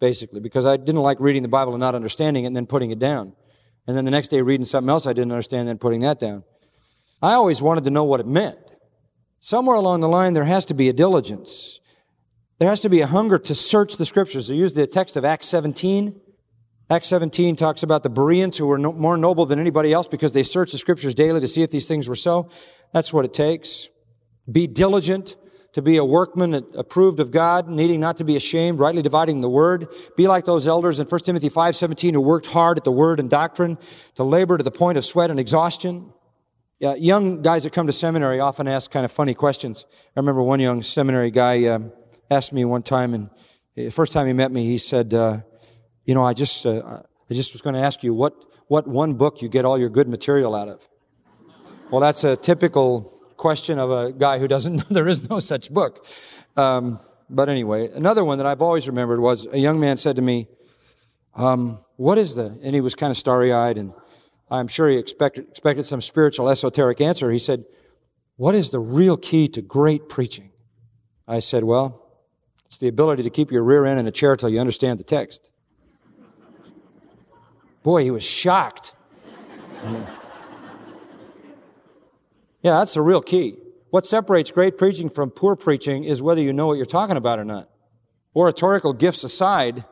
basically, 0.00 0.40
because 0.40 0.66
I 0.66 0.76
didn't 0.76 1.02
like 1.02 1.20
reading 1.20 1.42
the 1.42 1.48
Bible 1.48 1.72
and 1.72 1.80
not 1.80 1.94
understanding 1.94 2.44
it 2.44 2.48
and 2.48 2.56
then 2.56 2.66
putting 2.66 2.90
it 2.90 2.98
down. 2.98 3.32
And 3.86 3.96
then 3.96 4.04
the 4.04 4.10
next 4.10 4.28
day 4.28 4.42
reading 4.42 4.64
something 4.64 4.90
else 4.90 5.06
I 5.06 5.12
didn't 5.12 5.32
understand 5.32 5.60
and 5.60 5.68
then 5.68 5.78
putting 5.78 6.00
that 6.00 6.18
down. 6.18 6.44
I 7.22 7.32
always 7.32 7.62
wanted 7.62 7.84
to 7.84 7.90
know 7.90 8.04
what 8.04 8.20
it 8.20 8.26
meant. 8.26 8.58
Somewhere 9.40 9.76
along 9.76 10.00
the 10.00 10.08
line, 10.08 10.32
there 10.34 10.44
has 10.44 10.64
to 10.66 10.74
be 10.74 10.88
a 10.88 10.92
diligence. 10.92 11.80
There 12.58 12.68
has 12.68 12.80
to 12.82 12.88
be 12.88 13.00
a 13.00 13.06
hunger 13.06 13.38
to 13.38 13.54
search 13.54 13.96
the 13.96 14.06
scriptures. 14.06 14.48
They 14.48 14.54
use 14.54 14.72
the 14.72 14.86
text 14.86 15.16
of 15.16 15.24
Acts 15.24 15.46
17. 15.46 16.20
Acts 16.88 17.08
17 17.08 17.56
talks 17.56 17.82
about 17.82 18.02
the 18.02 18.10
Bereans 18.10 18.58
who 18.58 18.66
were 18.66 18.78
no, 18.78 18.92
more 18.92 19.16
noble 19.16 19.46
than 19.46 19.58
anybody 19.58 19.92
else 19.92 20.06
because 20.06 20.32
they 20.32 20.42
searched 20.42 20.72
the 20.72 20.78
scriptures 20.78 21.14
daily 21.14 21.40
to 21.40 21.48
see 21.48 21.62
if 21.62 21.70
these 21.70 21.88
things 21.88 22.08
were 22.08 22.14
so. 22.14 22.48
That's 22.92 23.12
what 23.12 23.24
it 23.24 23.34
takes. 23.34 23.88
Be 24.50 24.66
diligent 24.66 25.36
to 25.76 25.82
be 25.82 25.98
a 25.98 26.04
workman 26.06 26.54
approved 26.54 27.20
of 27.20 27.30
God, 27.30 27.68
needing 27.68 28.00
not 28.00 28.16
to 28.16 28.24
be 28.24 28.34
ashamed, 28.34 28.78
rightly 28.78 29.02
dividing 29.02 29.42
the 29.42 29.48
word. 29.50 29.86
Be 30.16 30.26
like 30.26 30.46
those 30.46 30.66
elders 30.66 30.98
in 30.98 31.06
1 31.06 31.20
Timothy 31.26 31.50
5:17 31.50 32.14
who 32.14 32.20
worked 32.22 32.46
hard 32.46 32.78
at 32.78 32.84
the 32.84 32.90
word 32.90 33.20
and 33.20 33.28
doctrine, 33.28 33.76
to 34.14 34.24
labor 34.24 34.56
to 34.56 34.64
the 34.64 34.70
point 34.70 34.96
of 34.96 35.04
sweat 35.04 35.30
and 35.30 35.38
exhaustion. 35.38 36.14
Yeah, 36.80 36.94
young 36.94 37.42
guys 37.42 37.64
that 37.64 37.74
come 37.74 37.86
to 37.88 37.92
seminary 37.92 38.40
often 38.40 38.66
ask 38.66 38.90
kind 38.90 39.04
of 39.04 39.12
funny 39.12 39.34
questions. 39.34 39.84
I 40.16 40.20
remember 40.20 40.42
one 40.42 40.60
young 40.60 40.80
seminary 40.80 41.30
guy 41.30 41.66
uh, 41.66 41.80
asked 42.30 42.54
me 42.54 42.64
one 42.64 42.82
time, 42.82 43.12
and 43.12 43.28
the 43.74 43.90
first 43.90 44.14
time 44.14 44.26
he 44.26 44.32
met 44.32 44.50
me, 44.50 44.64
he 44.64 44.78
said, 44.78 45.12
uh, 45.12 45.40
"You 46.06 46.14
know, 46.14 46.24
I 46.24 46.32
just, 46.32 46.64
uh, 46.64 47.02
I 47.30 47.34
just 47.34 47.52
was 47.52 47.60
going 47.60 47.74
to 47.74 47.82
ask 47.82 48.02
you 48.02 48.14
what, 48.14 48.32
what 48.68 48.88
one 48.88 49.12
book 49.12 49.42
you 49.42 49.50
get 49.50 49.66
all 49.66 49.76
your 49.76 49.90
good 49.90 50.08
material 50.08 50.54
out 50.54 50.70
of." 50.70 50.88
Well, 51.90 52.00
that's 52.00 52.24
a 52.24 52.34
typical 52.34 53.12
question 53.36 53.78
of 53.78 53.90
a 53.90 54.12
guy 54.12 54.38
who 54.38 54.48
doesn't, 54.48 54.76
know 54.76 54.84
there 54.90 55.08
is 55.08 55.28
no 55.28 55.40
such 55.40 55.72
book. 55.72 56.06
Um, 56.56 56.98
but 57.28 57.48
anyway, 57.48 57.90
another 57.92 58.24
one 58.24 58.38
that 58.38 58.46
I've 58.46 58.62
always 58.62 58.86
remembered 58.86 59.20
was 59.20 59.46
a 59.52 59.58
young 59.58 59.80
man 59.80 59.96
said 59.96 60.16
to 60.16 60.22
me, 60.22 60.48
um, 61.34 61.78
what 61.96 62.18
is 62.18 62.34
the, 62.34 62.58
and 62.62 62.74
he 62.74 62.80
was 62.80 62.94
kind 62.94 63.10
of 63.10 63.16
starry 63.16 63.52
eyed 63.52 63.76
and 63.76 63.92
I'm 64.50 64.68
sure 64.68 64.88
he 64.88 64.96
expected, 64.96 65.48
expected 65.48 65.84
some 65.84 66.00
spiritual 66.00 66.48
esoteric 66.48 67.00
answer. 67.00 67.30
He 67.30 67.38
said, 67.38 67.64
what 68.36 68.54
is 68.54 68.70
the 68.70 68.78
real 68.78 69.16
key 69.16 69.48
to 69.48 69.62
great 69.62 70.08
preaching? 70.08 70.52
I 71.26 71.40
said, 71.40 71.64
well, 71.64 72.02
it's 72.66 72.78
the 72.78 72.88
ability 72.88 73.22
to 73.24 73.30
keep 73.30 73.50
your 73.50 73.64
rear 73.64 73.84
end 73.84 73.98
in 73.98 74.06
a 74.06 74.12
chair 74.12 74.36
till 74.36 74.48
you 74.48 74.60
understand 74.60 75.00
the 75.00 75.04
text. 75.04 75.50
Boy, 77.82 78.04
he 78.04 78.10
was 78.10 78.24
shocked. 78.24 78.94
Yeah, 82.62 82.78
that's 82.78 82.94
the 82.94 83.02
real 83.02 83.22
key. 83.22 83.58
What 83.90 84.06
separates 84.06 84.50
great 84.50 84.76
preaching 84.76 85.08
from 85.08 85.30
poor 85.30 85.56
preaching 85.56 86.04
is 86.04 86.22
whether 86.22 86.40
you 86.40 86.52
know 86.52 86.66
what 86.66 86.76
you're 86.76 86.86
talking 86.86 87.16
about 87.16 87.38
or 87.38 87.44
not. 87.44 87.68
Oratorical 88.34 88.92
gifts 88.92 89.24
aside, 89.24 89.84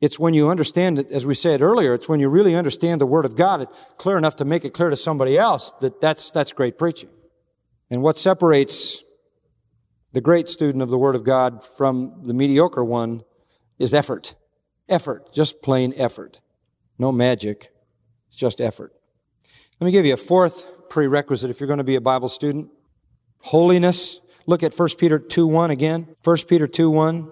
it's 0.00 0.18
when 0.18 0.34
you 0.34 0.48
understand 0.48 0.98
it, 0.98 1.10
as 1.10 1.26
we 1.26 1.34
said 1.34 1.62
earlier, 1.62 1.94
it's 1.94 2.08
when 2.08 2.20
you 2.20 2.28
really 2.28 2.54
understand 2.54 3.00
the 3.00 3.06
Word 3.06 3.24
of 3.24 3.36
God 3.36 3.66
clear 3.96 4.18
enough 4.18 4.36
to 4.36 4.44
make 4.44 4.64
it 4.64 4.74
clear 4.74 4.90
to 4.90 4.96
somebody 4.96 5.38
else 5.38 5.72
that 5.80 6.00
that's, 6.00 6.30
that's 6.30 6.52
great 6.52 6.78
preaching. 6.78 7.08
And 7.90 8.02
what 8.02 8.18
separates 8.18 9.02
the 10.12 10.20
great 10.20 10.48
student 10.48 10.82
of 10.82 10.90
the 10.90 10.98
Word 10.98 11.16
of 11.16 11.24
God 11.24 11.64
from 11.64 12.22
the 12.24 12.34
mediocre 12.34 12.84
one 12.84 13.22
is 13.78 13.94
effort. 13.94 14.34
Effort. 14.88 15.32
Just 15.32 15.62
plain 15.62 15.92
effort. 15.96 16.40
No 16.98 17.10
magic. 17.10 17.68
It's 18.28 18.38
just 18.38 18.60
effort. 18.60 18.92
Let 19.80 19.86
me 19.86 19.90
give 19.90 20.06
you 20.06 20.14
a 20.14 20.18
fourth 20.18 20.70
prerequisite 20.90 21.50
if 21.50 21.60
you're 21.60 21.66
going 21.66 21.78
to 21.78 21.84
be 21.84 21.96
a 21.96 22.00
Bible 22.00 22.28
student. 22.28 22.70
Holiness. 23.40 24.20
Look 24.46 24.62
at 24.62 24.74
1 24.74 24.88
Peter 24.98 25.18
2 25.18 25.46
1 25.46 25.70
again. 25.70 26.14
1 26.22 26.36
Peter 26.48 26.66
2 26.66 26.90
1. 26.90 27.30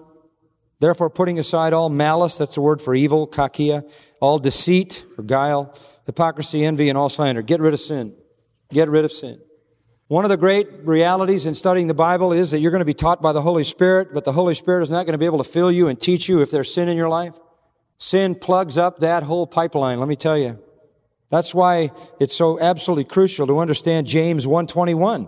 Therefore, 0.79 1.09
putting 1.09 1.39
aside 1.39 1.71
all 1.71 1.89
malice, 1.89 2.37
that's 2.37 2.55
the 2.55 2.61
word 2.61 2.81
for 2.81 2.93
evil, 2.93 3.25
kakia, 3.27 3.89
all 4.19 4.37
deceit 4.37 5.05
or 5.17 5.23
guile, 5.23 5.73
hypocrisy, 6.05 6.65
envy, 6.65 6.89
and 6.89 6.97
all 6.97 7.07
slander. 7.09 7.41
Get 7.41 7.61
rid 7.61 7.73
of 7.73 7.79
sin. 7.79 8.15
Get 8.69 8.89
rid 8.89 9.05
of 9.05 9.11
sin. 9.11 9.39
One 10.07 10.25
of 10.25 10.29
the 10.29 10.37
great 10.37 10.67
realities 10.83 11.45
in 11.45 11.55
studying 11.55 11.87
the 11.87 11.93
Bible 11.93 12.33
is 12.33 12.51
that 12.51 12.59
you're 12.59 12.71
going 12.71 12.81
to 12.81 12.85
be 12.85 12.93
taught 12.93 13.21
by 13.21 13.31
the 13.31 13.41
Holy 13.41 13.63
Spirit, 13.63 14.13
but 14.13 14.25
the 14.25 14.33
Holy 14.33 14.53
Spirit 14.53 14.83
is 14.83 14.91
not 14.91 15.05
going 15.05 15.13
to 15.13 15.17
be 15.17 15.25
able 15.25 15.37
to 15.37 15.43
fill 15.43 15.71
you 15.71 15.87
and 15.87 15.99
teach 15.99 16.27
you 16.27 16.41
if 16.41 16.51
there's 16.51 16.73
sin 16.73 16.89
in 16.89 16.97
your 16.97 17.09
life. 17.09 17.39
Sin 17.97 18.35
plugs 18.35 18.77
up 18.77 18.99
that 18.99 19.23
whole 19.23 19.47
pipeline, 19.47 19.99
let 19.99 20.09
me 20.09 20.15
tell 20.15 20.37
you. 20.37 20.61
That's 21.33 21.55
why 21.55 21.91
it's 22.19 22.35
so 22.35 22.59
absolutely 22.59 23.05
crucial 23.05 23.47
to 23.47 23.57
understand 23.57 24.05
James 24.05 24.45
121. 24.45 25.27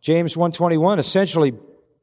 James 0.00 0.36
121 0.36 0.98
essentially 0.98 1.52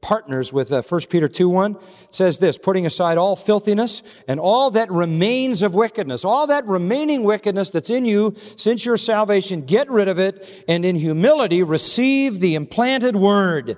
partners 0.00 0.54
with 0.54 0.72
uh, 0.72 0.80
1 0.80 1.00
Peter 1.10 1.28
2 1.28 1.50
1 1.50 1.76
says 2.08 2.38
this, 2.38 2.56
putting 2.56 2.86
aside 2.86 3.18
all 3.18 3.36
filthiness 3.36 4.02
and 4.26 4.40
all 4.40 4.70
that 4.70 4.90
remains 4.90 5.60
of 5.60 5.74
wickedness, 5.74 6.24
all 6.24 6.46
that 6.46 6.64
remaining 6.64 7.24
wickedness 7.24 7.68
that's 7.68 7.90
in 7.90 8.06
you 8.06 8.34
since 8.56 8.86
your 8.86 8.96
salvation, 8.96 9.60
get 9.60 9.90
rid 9.90 10.08
of 10.08 10.18
it 10.18 10.64
and 10.66 10.86
in 10.86 10.96
humility 10.96 11.62
receive 11.62 12.40
the 12.40 12.54
implanted 12.54 13.16
word. 13.16 13.76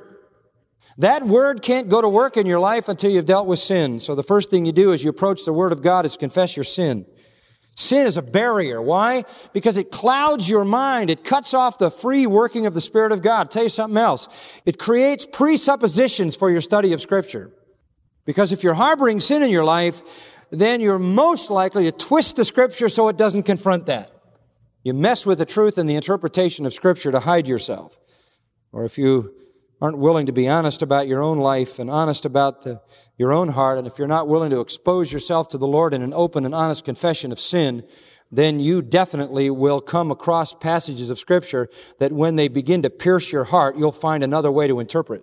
That 0.99 1.25
word 1.25 1.63
can't 1.63 1.89
go 1.89 2.01
to 2.01 2.09
work 2.09 2.37
in 2.37 2.47
your 2.47 2.61
life 2.61 2.89
until 2.89 3.11
you've 3.11 3.27
dealt 3.27 3.49
with 3.49 3.59
sin. 3.59 3.99
So 3.99 4.15
the 4.15 4.23
first 4.23 4.51
thing 4.51 4.67
you 4.67 4.73
do 4.73 4.93
as 4.93 5.03
you 5.03 5.11
approach 5.11 5.45
the 5.45 5.53
word 5.53 5.73
of 5.73 5.83
God 5.83 6.07
is 6.07 6.17
confess 6.17 6.57
your 6.57 6.63
sin. 6.63 7.07
Sin 7.77 8.07
is 8.07 8.17
a 8.17 8.23
barrier. 8.23 8.81
Why? 8.81 9.25
Because 9.53 9.77
it 9.77 9.91
clouds 9.91 10.49
your 10.49 10.65
mind. 10.65 11.11
It 11.11 11.25
cuts 11.25 11.55
off 11.55 11.79
the 11.79 11.91
free 11.91 12.27
working 12.27 12.67
of 12.67 12.75
the 12.75 12.81
Spirit 12.81 13.11
of 13.11 13.21
God. 13.21 13.39
I'll 13.41 13.47
tell 13.47 13.65
you 13.65 13.69
something 13.69 13.99
else. 13.99 14.29
It 14.65 14.79
creates 14.79 15.27
presuppositions 15.27 16.37
for 16.37 16.51
your 16.51 16.61
study 16.61 16.93
of 16.93 17.01
Scripture. 17.01 17.51
Because 18.25 18.53
if 18.53 18.63
you're 18.63 18.75
harboring 18.75 19.21
sin 19.21 19.43
in 19.43 19.51
your 19.51 19.65
life, 19.65 20.47
then 20.51 20.81
you're 20.81 21.01
most 21.01 21.51
likely 21.51 21.85
to 21.85 21.93
twist 21.93 22.37
the 22.37 22.45
Scripture 22.45 22.89
so 22.89 23.09
it 23.09 23.17
doesn't 23.17 23.43
confront 23.43 23.87
that. 23.87 24.11
You 24.85 24.95
mess 24.95 25.27
with 25.27 25.39
the 25.39 25.47
truth 25.47 25.77
and 25.77 25.89
the 25.89 25.97
interpretation 25.97 26.67
of 26.67 26.73
Scripture 26.73 27.11
to 27.11 27.21
hide 27.21 27.49
yourself. 27.49 27.99
Or 28.71 28.85
if 28.85 28.99
you 28.99 29.35
aren't 29.85 29.99
willing 29.99 30.25
to 30.25 30.33
be 30.33 30.49
honest 30.49 30.81
about 30.81 31.07
your 31.07 31.23
own 31.23 31.37
life 31.37 31.79
and 31.79 31.91
honest 31.91 32.25
about 32.25 32.63
the, 32.63 32.81
your 33.19 33.35
own 33.35 33.51
heart, 33.51 33.77
and 33.77 33.87
if 33.87 33.99
you're 33.99 34.09
not 34.09 34.27
willing 34.27 34.49
to 34.49 34.61
expose 34.61 35.13
yourself 35.13 35.47
to 35.47 35.59
the 35.59 35.67
Lord 35.67 35.93
in 35.93 36.01
an 36.01 36.15
open 36.15 36.47
and 36.47 36.55
honest 36.55 36.87
confession 36.87 37.31
of 37.31 37.39
sin, 37.39 37.87
then 38.33 38.61
you 38.61 38.81
definitely 38.81 39.51
will 39.51 39.83
come 39.83 40.11
across 40.11 40.55
passages 40.55 41.11
of 41.11 41.19
scripture 41.19 41.69
that 41.99 42.13
when 42.13 42.37
they 42.37 42.49
begin 42.49 42.81
to 42.81 42.89
pierce 42.89 43.31
your 43.31 43.45
heart, 43.45 43.77
you'll 43.77 43.93
find 43.93 44.25
another 44.25 44.51
way 44.51 44.67
to 44.67 44.81
interpret. 44.81 45.23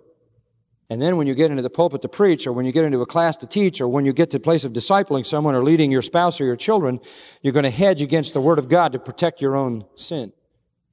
And 0.88 1.02
then 1.02 1.16
when 1.16 1.26
you 1.26 1.34
get 1.34 1.50
into 1.50 1.64
the 1.64 1.68
pulpit 1.68 2.00
to 2.02 2.08
preach, 2.08 2.46
or 2.46 2.52
when 2.52 2.64
you 2.64 2.70
get 2.70 2.84
into 2.84 3.00
a 3.00 3.06
class 3.06 3.36
to 3.38 3.48
teach, 3.48 3.80
or 3.80 3.88
when 3.88 4.04
you 4.04 4.12
get 4.12 4.30
to 4.30 4.38
the 4.38 4.44
place 4.44 4.64
of 4.64 4.72
discipling 4.72 5.26
someone 5.26 5.56
or 5.56 5.64
leading 5.64 5.90
your 5.90 6.02
spouse 6.02 6.40
or 6.40 6.44
your 6.44 6.54
children, 6.54 7.00
you're 7.42 7.52
going 7.52 7.64
to 7.64 7.70
hedge 7.70 8.00
against 8.00 8.32
the 8.32 8.40
Word 8.40 8.60
of 8.60 8.68
God 8.68 8.92
to 8.92 9.00
protect 9.00 9.42
your 9.42 9.56
own 9.56 9.86
sin. 9.96 10.32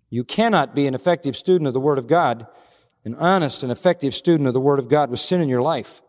You 0.09 0.23
cannot 0.23 0.73
be 0.73 0.87
an 0.87 0.95
effective 0.95 1.35
student 1.35 1.67
of 1.67 1.75
the 1.75 1.79
Word 1.79 1.99
of 1.99 2.07
God 2.07 2.47
an 3.05 3.15
honest 3.15 3.63
and 3.63 3.71
effective 3.71 4.13
student 4.13 4.47
of 4.47 4.53
the 4.53 4.59
Word 4.59 4.79
of 4.79 4.89
God 4.89 5.09
with 5.09 5.19
sin 5.19 5.41
in 5.41 5.49
your 5.49 5.61
life. 5.61 6.01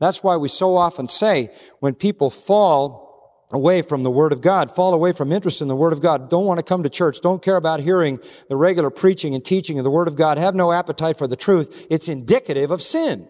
That's 0.00 0.22
why 0.22 0.36
we 0.36 0.48
so 0.48 0.76
often 0.76 1.08
say 1.08 1.50
when 1.80 1.94
people 1.94 2.30
fall 2.30 3.04
away 3.50 3.82
from 3.82 4.02
the 4.02 4.10
Word 4.10 4.32
of 4.32 4.40
God, 4.40 4.70
fall 4.70 4.94
away 4.94 5.12
from 5.12 5.32
interest 5.32 5.62
in 5.62 5.68
the 5.68 5.76
Word 5.76 5.92
of 5.92 6.00
God, 6.00 6.28
don't 6.28 6.44
want 6.44 6.58
to 6.58 6.64
come 6.64 6.82
to 6.82 6.88
church, 6.88 7.20
don't 7.20 7.42
care 7.42 7.56
about 7.56 7.80
hearing 7.80 8.18
the 8.48 8.56
regular 8.56 8.90
preaching 8.90 9.34
and 9.34 9.44
teaching 9.44 9.78
of 9.78 9.84
the 9.84 9.90
Word 9.90 10.08
of 10.08 10.16
God, 10.16 10.38
have 10.38 10.54
no 10.54 10.72
appetite 10.72 11.16
for 11.16 11.26
the 11.26 11.36
truth, 11.36 11.86
it's 11.88 12.08
indicative 12.08 12.70
of 12.70 12.82
sin. 12.82 13.28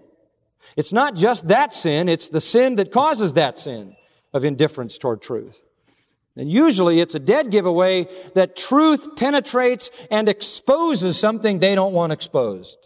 It's 0.77 0.93
not 0.93 1.15
just 1.15 1.49
that 1.49 1.75
sin, 1.75 2.09
it's 2.09 2.31
the 2.31 2.41
sin 2.41 2.77
that 2.77 2.91
causes 2.91 3.35
that 3.35 3.59
sin 3.59 3.97
of 4.33 4.45
indifference 4.45 4.99
toward 4.99 5.21
truth. 5.21 5.63
And 6.37 6.51
usually 6.51 7.01
it's 7.01 7.15
a 7.15 7.21
dead 7.21 7.51
giveaway 7.51 8.09
that 8.35 8.57
truth 8.57 9.17
penetrates 9.17 9.91
and 10.11 10.29
exposes 10.29 11.19
something 11.19 11.59
they 11.59 11.75
don't 11.75 11.93
want 11.93 12.13
exposed. 12.13 12.84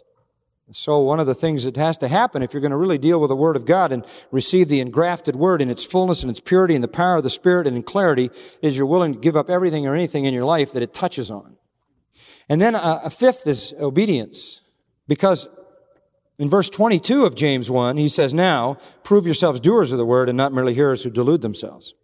So 0.71 0.99
one 0.99 1.19
of 1.19 1.25
the 1.25 1.33
things 1.33 1.63
that 1.63 1.75
has 1.77 1.97
to 1.97 2.07
happen 2.07 2.43
if 2.43 2.53
you're 2.53 2.61
going 2.61 2.71
to 2.71 2.77
really 2.77 2.99
deal 2.99 3.19
with 3.19 3.29
the 3.29 3.35
Word 3.35 3.55
of 3.55 3.65
God 3.65 3.91
and 3.91 4.05
receive 4.31 4.67
the 4.67 4.79
engrafted 4.79 5.35
Word 5.35 5.61
in 5.61 5.69
its 5.69 5.83
fullness 5.83 6.21
and 6.21 6.29
its 6.29 6.39
purity 6.39 6.75
and 6.75 6.83
the 6.83 6.87
power 6.87 7.17
of 7.17 7.23
the 7.23 7.29
Spirit 7.29 7.65
and 7.65 7.75
in 7.75 7.83
clarity 7.83 8.29
is 8.61 8.77
you're 8.77 8.85
willing 8.85 9.13
to 9.13 9.19
give 9.19 9.35
up 9.35 9.49
everything 9.49 9.87
or 9.87 9.95
anything 9.95 10.25
in 10.25 10.33
your 10.33 10.45
life 10.45 10.71
that 10.73 10.83
it 10.83 10.93
touches 10.93 11.31
on. 11.31 11.57
And 12.47 12.61
then 12.61 12.75
a, 12.75 13.01
a 13.05 13.09
fifth 13.09 13.47
is 13.47 13.73
obedience. 13.79 14.61
Because 15.07 15.49
in 16.37 16.49
verse 16.49 16.69
22 16.69 17.25
of 17.25 17.35
James 17.35 17.71
1, 17.71 17.97
he 17.97 18.07
says, 18.07 18.31
Now, 18.31 18.77
prove 19.03 19.25
yourselves 19.25 19.59
doers 19.59 19.91
of 19.91 19.97
the 19.97 20.05
Word 20.05 20.29
and 20.29 20.37
not 20.37 20.53
merely 20.53 20.75
hearers 20.75 21.03
who 21.03 21.09
delude 21.09 21.41
themselves. 21.41 21.95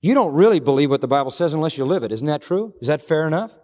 You 0.00 0.14
don't 0.14 0.34
really 0.34 0.60
believe 0.60 0.90
what 0.90 1.00
the 1.00 1.08
Bible 1.08 1.30
says 1.30 1.54
unless 1.54 1.78
you 1.78 1.84
live 1.84 2.02
it. 2.02 2.12
Isn't 2.12 2.26
that 2.26 2.42
true? 2.42 2.74
Is 2.80 2.88
that 2.88 3.00
fair 3.00 3.26
enough? 3.26 3.56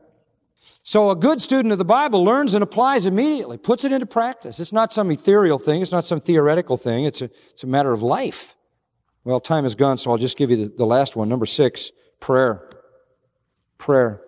So 0.83 1.11
a 1.11 1.17
good 1.17 1.41
student 1.41 1.73
of 1.73 1.79
the 1.79 1.85
Bible 1.85 2.25
learns 2.25 2.55
and 2.55 2.63
applies 2.63 3.07
immediately, 3.07 3.59
puts 3.59 3.85
it 3.85 3.93
into 3.93 4.07
practice. 4.07 4.59
It's 4.59 4.73
not 4.73 4.93
some 4.93 5.11
ethereal 5.11 5.59
thing. 5.59 5.83
It's 5.83 5.93
not 5.93 6.05
some 6.05 6.21
theoretical 6.21 6.77
thing. 6.77 7.05
It's 7.05 7.23
a, 7.23 7.27
it's 7.51 7.63
a 7.63 7.67
matter 7.67 7.93
of 7.93 8.03
life. 8.03 8.55
Well, 9.25 9.41
time 9.41 9.65
is 9.65 9.75
gone, 9.75 9.99
so 9.99 10.11
I'll 10.11 10.17
just 10.19 10.39
give 10.39 10.51
you 10.51 10.57
the, 10.57 10.75
the 10.79 10.87
last 10.87 11.17
one. 11.17 11.29
Number 11.29 11.47
six, 11.47 11.93
prayer. 12.19 12.69
Prayer. 13.77 14.23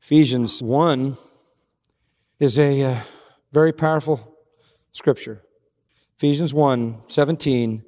Ephesians 0.00 0.62
1 0.62 1.16
is 2.40 2.58
a 2.58 2.82
uh, 2.82 3.00
very 3.52 3.72
powerful 3.72 4.36
scripture. 4.92 5.42
Ephesians 6.16 6.54
1, 6.54 7.02
17 7.08 7.84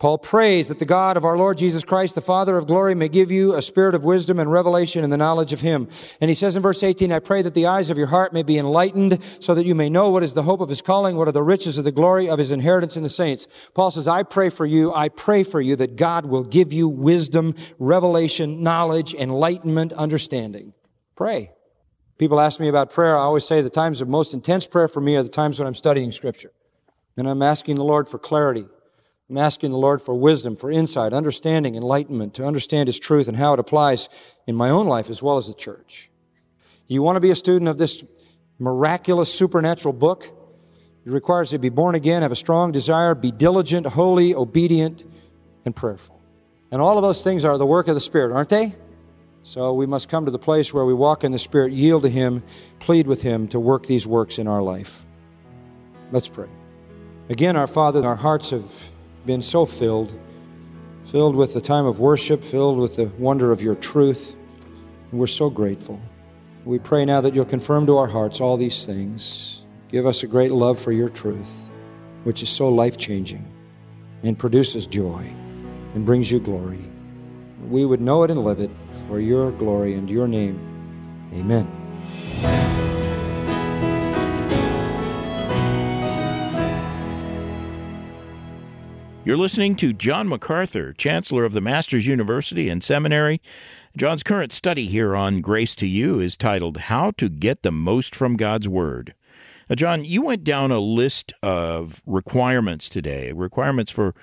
Paul 0.00 0.16
prays 0.16 0.68
that 0.68 0.78
the 0.78 0.86
God 0.86 1.18
of 1.18 1.26
our 1.26 1.36
Lord 1.36 1.58
Jesus 1.58 1.84
Christ, 1.84 2.14
the 2.14 2.22
Father 2.22 2.56
of 2.56 2.66
glory, 2.66 2.94
may 2.94 3.10
give 3.10 3.30
you 3.30 3.54
a 3.54 3.60
spirit 3.60 3.94
of 3.94 4.02
wisdom 4.02 4.38
and 4.38 4.50
revelation 4.50 5.04
in 5.04 5.10
the 5.10 5.18
knowledge 5.18 5.52
of 5.52 5.60
Him. 5.60 5.88
And 6.22 6.30
he 6.30 6.34
says 6.34 6.56
in 6.56 6.62
verse 6.62 6.82
18, 6.82 7.12
I 7.12 7.18
pray 7.18 7.42
that 7.42 7.52
the 7.52 7.66
eyes 7.66 7.90
of 7.90 7.98
your 7.98 8.06
heart 8.06 8.32
may 8.32 8.42
be 8.42 8.56
enlightened 8.56 9.22
so 9.40 9.54
that 9.54 9.66
you 9.66 9.74
may 9.74 9.90
know 9.90 10.08
what 10.08 10.22
is 10.22 10.32
the 10.32 10.44
hope 10.44 10.62
of 10.62 10.70
His 10.70 10.80
calling, 10.80 11.16
what 11.16 11.28
are 11.28 11.32
the 11.32 11.42
riches 11.42 11.76
of 11.76 11.84
the 11.84 11.92
glory 11.92 12.30
of 12.30 12.38
His 12.38 12.50
inheritance 12.50 12.96
in 12.96 13.02
the 13.02 13.10
saints. 13.10 13.46
Paul 13.74 13.90
says, 13.90 14.08
I 14.08 14.22
pray 14.22 14.48
for 14.48 14.64
you, 14.64 14.90
I 14.90 15.10
pray 15.10 15.42
for 15.42 15.60
you 15.60 15.76
that 15.76 15.96
God 15.96 16.24
will 16.24 16.44
give 16.44 16.72
you 16.72 16.88
wisdom, 16.88 17.54
revelation, 17.78 18.62
knowledge, 18.62 19.12
enlightenment, 19.12 19.92
understanding. 19.92 20.72
Pray. 21.14 21.50
People 22.16 22.40
ask 22.40 22.58
me 22.58 22.68
about 22.68 22.90
prayer. 22.90 23.18
I 23.18 23.20
always 23.20 23.44
say 23.44 23.60
the 23.60 23.68
times 23.68 24.00
of 24.00 24.08
most 24.08 24.32
intense 24.32 24.66
prayer 24.66 24.88
for 24.88 25.02
me 25.02 25.16
are 25.16 25.22
the 25.22 25.28
times 25.28 25.58
when 25.58 25.68
I'm 25.68 25.74
studying 25.74 26.10
Scripture. 26.10 26.52
And 27.18 27.28
I'm 27.28 27.42
asking 27.42 27.74
the 27.74 27.84
Lord 27.84 28.08
for 28.08 28.18
clarity 28.18 28.64
I'm 29.30 29.38
asking 29.38 29.70
the 29.70 29.78
Lord 29.78 30.02
for 30.02 30.12
wisdom, 30.12 30.56
for 30.56 30.72
insight, 30.72 31.12
understanding, 31.12 31.76
enlightenment, 31.76 32.34
to 32.34 32.44
understand 32.44 32.88
His 32.88 32.98
truth 32.98 33.28
and 33.28 33.36
how 33.36 33.54
it 33.54 33.60
applies 33.60 34.08
in 34.48 34.56
my 34.56 34.70
own 34.70 34.88
life 34.88 35.08
as 35.08 35.22
well 35.22 35.36
as 35.36 35.46
the 35.46 35.54
church. 35.54 36.10
You 36.88 37.00
want 37.02 37.14
to 37.14 37.20
be 37.20 37.30
a 37.30 37.36
student 37.36 37.68
of 37.68 37.78
this 37.78 38.04
miraculous 38.58 39.32
supernatural 39.32 39.94
book? 39.94 40.24
It 41.04 41.12
requires 41.12 41.52
you 41.52 41.58
to 41.58 41.62
be 41.62 41.68
born 41.68 41.94
again, 41.94 42.22
have 42.22 42.32
a 42.32 42.36
strong 42.36 42.72
desire, 42.72 43.14
be 43.14 43.30
diligent, 43.30 43.86
holy, 43.86 44.34
obedient, 44.34 45.04
and 45.64 45.76
prayerful. 45.76 46.20
And 46.72 46.82
all 46.82 46.98
of 46.98 47.02
those 47.02 47.22
things 47.22 47.44
are 47.44 47.56
the 47.56 47.66
work 47.66 47.86
of 47.86 47.94
the 47.94 48.00
Spirit, 48.00 48.34
aren't 48.34 48.48
they? 48.48 48.74
So 49.44 49.72
we 49.74 49.86
must 49.86 50.08
come 50.08 50.24
to 50.24 50.32
the 50.32 50.40
place 50.40 50.74
where 50.74 50.84
we 50.84 50.92
walk 50.92 51.22
in 51.22 51.30
the 51.30 51.38
Spirit, 51.38 51.72
yield 51.72 52.02
to 52.02 52.08
Him, 52.08 52.42
plead 52.80 53.06
with 53.06 53.22
Him 53.22 53.46
to 53.48 53.60
work 53.60 53.86
these 53.86 54.08
works 54.08 54.40
in 54.40 54.48
our 54.48 54.60
life. 54.60 55.06
Let's 56.10 56.28
pray. 56.28 56.48
Again, 57.28 57.54
our 57.54 57.68
Father, 57.68 58.04
our 58.04 58.16
hearts 58.16 58.50
have 58.50 58.90
been 59.26 59.42
so 59.42 59.66
filled, 59.66 60.18
filled 61.04 61.36
with 61.36 61.54
the 61.54 61.60
time 61.60 61.86
of 61.86 62.00
worship, 62.00 62.42
filled 62.42 62.78
with 62.78 62.96
the 62.96 63.06
wonder 63.18 63.52
of 63.52 63.62
your 63.62 63.74
truth. 63.74 64.36
We're 65.12 65.26
so 65.26 65.50
grateful. 65.50 66.00
We 66.64 66.78
pray 66.78 67.04
now 67.04 67.20
that 67.20 67.34
you'll 67.34 67.44
confirm 67.44 67.86
to 67.86 67.96
our 67.98 68.06
hearts 68.06 68.40
all 68.40 68.56
these 68.56 68.84
things. 68.84 69.64
Give 69.88 70.06
us 70.06 70.22
a 70.22 70.26
great 70.26 70.52
love 70.52 70.78
for 70.78 70.92
your 70.92 71.08
truth, 71.08 71.70
which 72.24 72.42
is 72.42 72.48
so 72.48 72.68
life 72.68 72.96
changing 72.96 73.50
and 74.22 74.38
produces 74.38 74.86
joy 74.86 75.32
and 75.94 76.04
brings 76.04 76.30
you 76.30 76.38
glory. 76.38 76.84
We 77.68 77.84
would 77.84 78.00
know 78.00 78.22
it 78.22 78.30
and 78.30 78.44
live 78.44 78.60
it 78.60 78.70
for 79.08 79.20
your 79.20 79.50
glory 79.52 79.94
and 79.94 80.08
your 80.08 80.28
name. 80.28 80.58
Amen. 81.34 82.79
You're 89.22 89.36
listening 89.36 89.76
to 89.76 89.92
John 89.92 90.28
MacArthur, 90.28 90.94
Chancellor 90.94 91.44
of 91.44 91.52
the 91.52 91.60
Masters 91.60 92.06
University 92.06 92.70
and 92.70 92.82
Seminary. 92.82 93.42
John's 93.94 94.22
current 94.22 94.50
study 94.50 94.86
here 94.86 95.14
on 95.14 95.42
Grace 95.42 95.74
to 95.76 95.86
You 95.86 96.20
is 96.20 96.38
titled 96.38 96.78
How 96.78 97.10
to 97.18 97.28
Get 97.28 97.62
the 97.62 97.70
Most 97.70 98.14
from 98.14 98.36
God's 98.36 98.66
Word. 98.66 99.12
Now, 99.68 99.74
John, 99.76 100.06
you 100.06 100.22
went 100.22 100.42
down 100.42 100.70
a 100.70 100.78
list 100.78 101.34
of 101.42 102.00
requirements 102.06 102.88
today, 102.88 103.30
requirements 103.32 103.92
for 103.92 104.14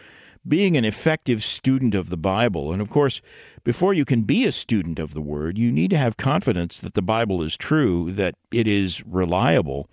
being 0.48 0.76
an 0.76 0.84
effective 0.84 1.44
student 1.44 1.94
of 1.94 2.10
the 2.10 2.18
Bible. 2.18 2.74
And 2.74 2.82
of 2.82 2.90
course, 2.90 3.22
before 3.64 3.94
you 3.94 4.04
can 4.04 4.24
be 4.24 4.46
a 4.46 4.52
student 4.52 4.98
of 4.98 5.14
the 5.14 5.22
Word, 5.22 5.60
you 5.60 5.72
need 5.72 5.92
to 5.92 5.98
have 5.98 6.18
confidence 6.18 6.80
that 6.80 6.96
the 6.96 7.04
Bible 7.04 7.44
is 7.44 7.56
true, 7.56 8.12
that 8.14 8.34
it 8.52 8.66
is 8.66 9.06
reliable. 9.06 9.92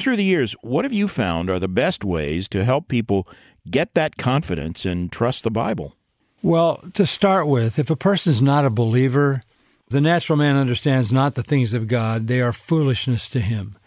Through 0.00 0.16
the 0.16 0.24
years, 0.24 0.54
what 0.62 0.84
have 0.84 0.92
you 0.92 1.08
found 1.08 1.50
are 1.50 1.58
the 1.58 1.68
best 1.68 2.04
ways 2.04 2.48
to 2.48 2.64
help 2.64 2.88
people 2.88 3.28
get 3.70 3.94
that 3.94 4.16
confidence 4.16 4.84
and 4.84 5.10
trust 5.10 5.44
the 5.44 5.50
Bible? 5.50 5.96
Well, 6.42 6.82
to 6.94 7.06
start 7.06 7.46
with, 7.46 7.78
if 7.78 7.90
a 7.90 7.96
person 7.96 8.30
is 8.30 8.42
not 8.42 8.66
a 8.66 8.70
believer, 8.70 9.40
the 9.88 10.00
natural 10.00 10.36
man 10.36 10.56
understands 10.56 11.12
not 11.12 11.34
the 11.34 11.42
things 11.42 11.72
of 11.72 11.88
God, 11.88 12.26
they 12.26 12.40
are 12.40 12.52
foolishness 12.52 13.28
to 13.30 13.40
him. 13.40 13.78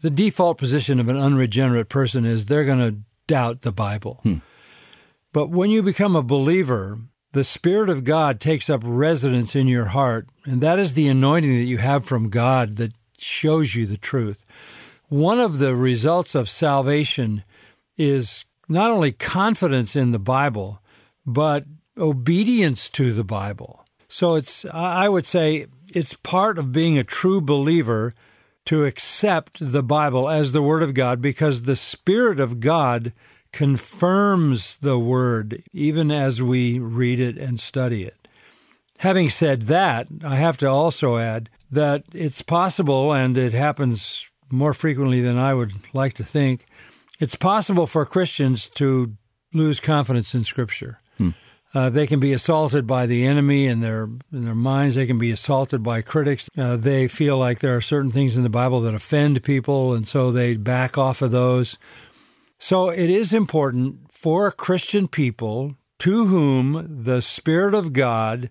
The 0.00 0.10
default 0.10 0.58
position 0.58 0.98
of 0.98 1.08
an 1.08 1.16
unregenerate 1.16 1.88
person 1.88 2.24
is 2.24 2.46
they're 2.46 2.64
going 2.64 2.80
to 2.80 2.98
doubt 3.28 3.60
the 3.60 3.72
Bible. 3.72 4.20
Hmm. 4.24 4.38
But 5.32 5.50
when 5.50 5.70
you 5.70 5.82
become 5.82 6.16
a 6.16 6.22
believer, 6.22 6.98
the 7.32 7.44
Spirit 7.44 7.88
of 7.88 8.04
God 8.04 8.40
takes 8.40 8.68
up 8.68 8.82
residence 8.84 9.56
in 9.56 9.66
your 9.66 9.86
heart, 9.86 10.28
and 10.44 10.60
that 10.60 10.78
is 10.78 10.92
the 10.92 11.08
anointing 11.08 11.56
that 11.56 11.64
you 11.64 11.78
have 11.78 12.04
from 12.04 12.28
God 12.28 12.76
that 12.76 12.92
shows 13.16 13.74
you 13.74 13.86
the 13.86 13.96
truth. 13.96 14.44
One 15.12 15.40
of 15.40 15.58
the 15.58 15.76
results 15.76 16.34
of 16.34 16.48
salvation 16.48 17.44
is 17.98 18.46
not 18.66 18.90
only 18.90 19.12
confidence 19.12 19.94
in 19.94 20.12
the 20.12 20.18
Bible, 20.18 20.80
but 21.26 21.66
obedience 21.98 22.88
to 22.88 23.12
the 23.12 23.22
Bible. 23.22 23.84
So 24.08 24.36
it's, 24.36 24.64
I 24.64 25.10
would 25.10 25.26
say, 25.26 25.66
it's 25.92 26.14
part 26.14 26.56
of 26.56 26.72
being 26.72 26.96
a 26.96 27.04
true 27.04 27.42
believer 27.42 28.14
to 28.64 28.86
accept 28.86 29.58
the 29.60 29.82
Bible 29.82 30.30
as 30.30 30.52
the 30.52 30.62
Word 30.62 30.82
of 30.82 30.94
God 30.94 31.20
because 31.20 31.64
the 31.64 31.76
Spirit 31.76 32.40
of 32.40 32.58
God 32.58 33.12
confirms 33.52 34.78
the 34.78 34.98
Word 34.98 35.62
even 35.74 36.10
as 36.10 36.42
we 36.42 36.78
read 36.78 37.20
it 37.20 37.36
and 37.36 37.60
study 37.60 38.04
it. 38.04 38.28
Having 39.00 39.28
said 39.28 39.62
that, 39.64 40.08
I 40.24 40.36
have 40.36 40.56
to 40.56 40.66
also 40.70 41.18
add 41.18 41.50
that 41.70 42.04
it's 42.14 42.40
possible, 42.40 43.12
and 43.12 43.36
it 43.36 43.52
happens 43.52 44.30
more 44.52 44.74
frequently 44.74 45.20
than 45.20 45.38
I 45.38 45.54
would 45.54 45.72
like 45.94 46.14
to 46.14 46.24
think, 46.24 46.66
it's 47.20 47.34
possible 47.34 47.86
for 47.86 48.04
Christians 48.04 48.68
to 48.70 49.16
lose 49.54 49.80
confidence 49.80 50.34
in 50.34 50.44
Scripture. 50.44 51.00
Hmm. 51.18 51.30
Uh, 51.74 51.88
they 51.88 52.06
can 52.06 52.20
be 52.20 52.32
assaulted 52.32 52.86
by 52.86 53.06
the 53.06 53.24
enemy 53.24 53.66
in 53.66 53.80
their 53.80 54.04
in 54.04 54.44
their 54.44 54.54
minds. 54.54 54.96
They 54.96 55.06
can 55.06 55.18
be 55.18 55.30
assaulted 55.30 55.82
by 55.82 56.02
critics. 56.02 56.50
Uh, 56.56 56.76
they 56.76 57.08
feel 57.08 57.38
like 57.38 57.60
there 57.60 57.74
are 57.74 57.80
certain 57.80 58.10
things 58.10 58.36
in 58.36 58.42
the 58.42 58.50
Bible 58.50 58.80
that 58.82 58.94
offend 58.94 59.42
people, 59.42 59.94
and 59.94 60.06
so 60.06 60.30
they 60.30 60.56
back 60.56 60.98
off 60.98 61.22
of 61.22 61.30
those. 61.30 61.78
So 62.58 62.90
it 62.90 63.08
is 63.08 63.32
important 63.32 64.12
for 64.12 64.50
Christian 64.50 65.08
people 65.08 65.76
to 66.00 66.26
whom 66.26 67.04
the 67.04 67.22
Spirit 67.22 67.74
of 67.74 67.92
God 67.92 68.50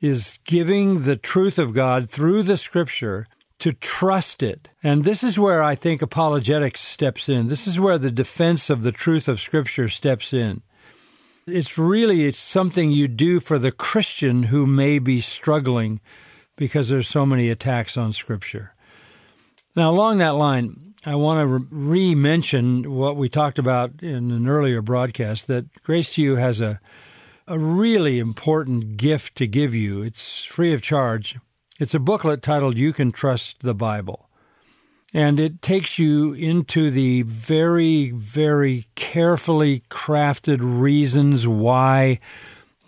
is 0.00 0.38
giving 0.44 1.02
the 1.02 1.16
truth 1.16 1.58
of 1.58 1.74
God 1.74 2.08
through 2.08 2.42
the 2.42 2.56
Scripture 2.56 3.26
to 3.60 3.72
trust 3.72 4.42
it. 4.42 4.70
And 4.82 5.04
this 5.04 5.22
is 5.22 5.38
where 5.38 5.62
I 5.62 5.74
think 5.74 6.02
apologetics 6.02 6.80
steps 6.80 7.28
in. 7.28 7.48
This 7.48 7.66
is 7.66 7.78
where 7.78 7.98
the 7.98 8.10
defense 8.10 8.70
of 8.70 8.82
the 8.82 8.92
truth 8.92 9.28
of 9.28 9.40
Scripture 9.40 9.88
steps 9.88 10.32
in. 10.32 10.62
It's 11.46 11.78
really 11.78 12.26
it's 12.26 12.38
something 12.38 12.90
you 12.90 13.08
do 13.08 13.40
for 13.40 13.58
the 13.58 13.72
Christian 13.72 14.44
who 14.44 14.66
may 14.66 14.98
be 14.98 15.20
struggling 15.20 16.00
because 16.56 16.88
there's 16.88 17.08
so 17.08 17.24
many 17.24 17.48
attacks 17.48 17.96
on 17.96 18.12
Scripture. 18.12 18.74
Now, 19.76 19.90
along 19.90 20.18
that 20.18 20.34
line, 20.34 20.94
I 21.04 21.14
want 21.14 21.40
to 21.40 21.66
re 21.70 22.14
mention 22.14 22.94
what 22.94 23.16
we 23.16 23.28
talked 23.28 23.58
about 23.58 24.02
in 24.02 24.30
an 24.30 24.48
earlier 24.48 24.82
broadcast 24.82 25.46
that 25.46 25.82
Grace 25.82 26.14
to 26.14 26.22
You 26.22 26.36
has 26.36 26.60
a, 26.60 26.80
a 27.46 27.58
really 27.58 28.18
important 28.18 28.96
gift 28.96 29.36
to 29.36 29.46
give 29.46 29.74
you. 29.74 30.02
It's 30.02 30.44
free 30.44 30.74
of 30.74 30.82
charge. 30.82 31.36
It's 31.80 31.94
a 31.94 31.98
booklet 31.98 32.42
titled 32.42 32.76
You 32.76 32.92
Can 32.92 33.10
Trust 33.10 33.62
the 33.62 33.72
Bible. 33.72 34.28
And 35.14 35.40
it 35.40 35.62
takes 35.62 35.98
you 35.98 36.34
into 36.34 36.90
the 36.90 37.22
very, 37.22 38.10
very 38.10 38.84
carefully 38.96 39.84
crafted 39.88 40.58
reasons 40.60 41.48
why 41.48 42.20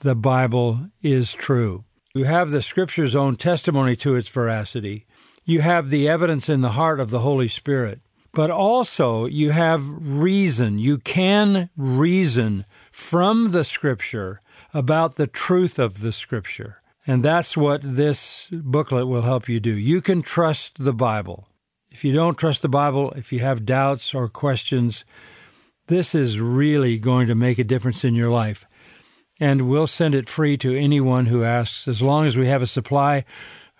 the 0.00 0.14
Bible 0.14 0.90
is 1.00 1.32
true. 1.32 1.84
You 2.12 2.24
have 2.24 2.50
the 2.50 2.60
Scripture's 2.60 3.16
own 3.16 3.36
testimony 3.36 3.96
to 3.96 4.14
its 4.14 4.28
veracity. 4.28 5.06
You 5.46 5.62
have 5.62 5.88
the 5.88 6.06
evidence 6.06 6.50
in 6.50 6.60
the 6.60 6.72
heart 6.72 7.00
of 7.00 7.08
the 7.08 7.20
Holy 7.20 7.48
Spirit. 7.48 8.02
But 8.34 8.50
also, 8.50 9.24
you 9.24 9.52
have 9.52 9.86
reason. 9.88 10.78
You 10.78 10.98
can 10.98 11.70
reason 11.78 12.66
from 12.90 13.52
the 13.52 13.64
Scripture 13.64 14.42
about 14.74 15.16
the 15.16 15.26
truth 15.26 15.78
of 15.78 16.00
the 16.00 16.12
Scripture. 16.12 16.76
And 17.06 17.24
that's 17.24 17.56
what 17.56 17.82
this 17.82 18.48
booklet 18.52 19.08
will 19.08 19.22
help 19.22 19.48
you 19.48 19.58
do. 19.58 19.76
You 19.76 20.00
can 20.00 20.22
trust 20.22 20.84
the 20.84 20.92
Bible. 20.92 21.48
If 21.90 22.04
you 22.04 22.12
don't 22.12 22.38
trust 22.38 22.62
the 22.62 22.68
Bible, 22.68 23.12
if 23.16 23.32
you 23.32 23.40
have 23.40 23.66
doubts 23.66 24.14
or 24.14 24.28
questions, 24.28 25.04
this 25.88 26.14
is 26.14 26.40
really 26.40 26.98
going 26.98 27.26
to 27.26 27.34
make 27.34 27.58
a 27.58 27.64
difference 27.64 28.04
in 28.04 28.14
your 28.14 28.30
life. 28.30 28.64
And 29.40 29.68
we'll 29.68 29.88
send 29.88 30.14
it 30.14 30.28
free 30.28 30.56
to 30.58 30.78
anyone 30.78 31.26
who 31.26 31.42
asks, 31.42 31.88
as 31.88 32.00
long 32.00 32.26
as 32.26 32.36
we 32.36 32.46
have 32.46 32.62
a 32.62 32.66
supply 32.66 33.24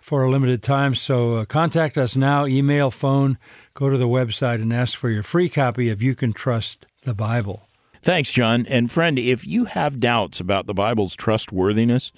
for 0.01 0.25
a 0.25 0.31
limited 0.31 0.63
time. 0.63 0.97
So 0.97 1.37
uh, 1.37 1.45
contact 1.45 1.97
us 1.97 2.17
now, 2.17 2.45
email, 2.45 2.91
phone, 2.91 3.39
go 3.73 3.89
to 3.89 3.97
the 3.97 4.09
website 4.09 4.61
and 4.61 4.73
ask 4.73 4.99
for 4.99 5.09
your 5.09 5.23
free 5.23 5.49
copy 5.49 5.89
of 5.91 6.03
You 6.03 6.17
Can 6.17 6.33
Trust 6.33 6.87
the 7.05 7.15
Bible. 7.15 7.69
Thanks, 8.03 8.33
John. 8.33 8.67
And 8.67 8.91
friend, 8.91 9.17
if 9.17 9.47
you 9.47 9.67
have 9.67 10.01
doubts 10.01 10.41
about 10.41 10.67
the 10.67 10.75
Bible's 10.75 11.15
trustworthiness, 11.15 12.11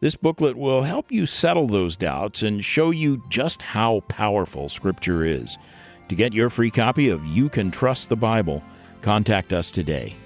this 0.00 0.16
booklet 0.16 0.56
will 0.56 0.82
help 0.82 1.10
you 1.10 1.26
settle 1.26 1.66
those 1.66 1.96
doubts 1.96 2.42
and 2.42 2.64
show 2.64 2.90
you 2.90 3.22
just 3.28 3.62
how 3.62 4.00
powerful 4.08 4.68
Scripture 4.68 5.24
is. 5.24 5.58
To 6.08 6.14
get 6.14 6.32
your 6.32 6.50
free 6.50 6.70
copy 6.70 7.10
of 7.10 7.24
You 7.24 7.48
Can 7.48 7.70
Trust 7.70 8.08
the 8.08 8.16
Bible, 8.16 8.62
contact 9.00 9.52
us 9.52 9.70
today. 9.70 10.16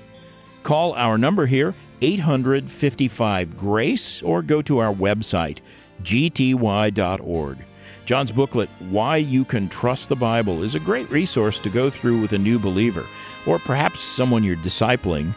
Call 0.62 0.92
our 0.94 1.18
number 1.18 1.46
here, 1.46 1.74
855 2.02 3.56
Grace, 3.56 4.22
or 4.22 4.42
go 4.42 4.62
to 4.62 4.78
our 4.78 4.94
website, 4.94 5.58
gty.org. 6.02 7.66
John's 8.04 8.32
booklet, 8.32 8.68
Why 8.90 9.16
You 9.16 9.44
Can 9.44 9.68
Trust 9.68 10.08
the 10.08 10.16
Bible, 10.16 10.62
is 10.62 10.74
a 10.74 10.80
great 10.80 11.10
resource 11.10 11.58
to 11.60 11.70
go 11.70 11.88
through 11.88 12.20
with 12.20 12.32
a 12.32 12.38
new 12.38 12.58
believer, 12.58 13.06
or 13.46 13.58
perhaps 13.58 14.00
someone 14.00 14.44
you're 14.44 14.56
discipling 14.56 15.34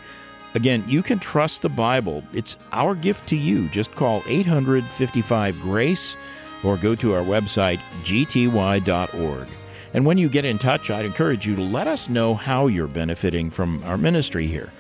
Again, 0.55 0.85
you 0.87 1.03
can 1.03 1.19
trust 1.19 1.61
the 1.61 1.69
Bible. 1.69 2.23
It's 2.33 2.55
our 2.71 2.95
gift 2.95 3.27
to 3.27 3.35
you. 3.35 3.67
Just 3.69 3.93
call 3.93 4.23
855 4.25 5.59
Grace 5.59 6.15
or 6.63 6.77
go 6.77 6.95
to 6.95 7.13
our 7.13 7.23
website, 7.23 7.79
gty.org. 8.03 9.47
And 9.93 10.05
when 10.05 10.17
you 10.17 10.29
get 10.29 10.45
in 10.45 10.57
touch, 10.57 10.89
I'd 10.89 11.05
encourage 11.05 11.45
you 11.45 11.55
to 11.55 11.61
let 11.61 11.87
us 11.87 12.09
know 12.09 12.35
how 12.35 12.67
you're 12.67 12.87
benefiting 12.87 13.49
from 13.49 13.83
our 13.83 13.97
ministry 13.97 14.47
here. 14.47 14.71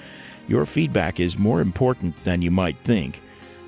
Your 0.47 0.65
feedback 0.65 1.19
is 1.19 1.37
more 1.37 1.59
important 1.59 2.23
than 2.23 2.41
you 2.41 2.51
might 2.51 2.77
think. 2.79 3.21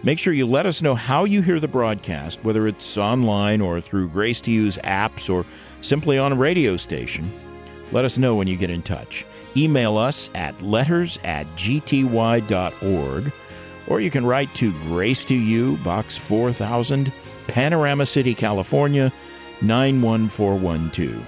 Make 0.03 0.19
sure 0.19 0.31
you 0.31 0.45
let 0.45 0.65
us 0.65 0.81
know 0.81 0.95
how 0.95 1.25
you 1.25 1.41
hear 1.41 1.59
the 1.59 1.67
broadcast, 1.67 2.43
whether 2.43 2.67
it's 2.67 2.97
online 2.97 3.61
or 3.61 3.81
through 3.81 4.09
Grace 4.09 4.39
to 4.41 4.51
You's 4.51 4.77
apps 4.77 5.33
or 5.33 5.45
simply 5.81 6.17
on 6.17 6.31
a 6.31 6.35
radio 6.35 6.77
station. 6.77 7.29
Let 7.91 8.05
us 8.05 8.17
know 8.17 8.35
when 8.35 8.47
you 8.47 8.55
get 8.55 8.69
in 8.69 8.81
touch. 8.81 9.25
Email 9.57 9.97
us 9.97 10.29
at 10.35 10.61
letters 10.61 11.17
at 11.23 11.47
gty.org, 11.55 13.33
or 13.87 13.99
you 13.99 14.11
can 14.11 14.25
write 14.25 14.53
to 14.53 14.71
Grace 14.83 15.25
to 15.25 15.33
You, 15.33 15.77
Box 15.77 16.15
4000, 16.15 17.11
Panorama 17.47 18.05
City, 18.05 18.35
California, 18.35 19.11
91412. 19.61 21.27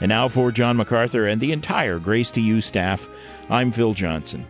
And 0.00 0.10
now 0.10 0.28
for 0.28 0.52
John 0.52 0.76
MacArthur 0.76 1.26
and 1.26 1.40
the 1.40 1.52
entire 1.52 1.98
Grace 1.98 2.30
to 2.32 2.42
You 2.42 2.60
staff, 2.60 3.08
I'm 3.48 3.72
Phil 3.72 3.94
Johnson. 3.94 4.46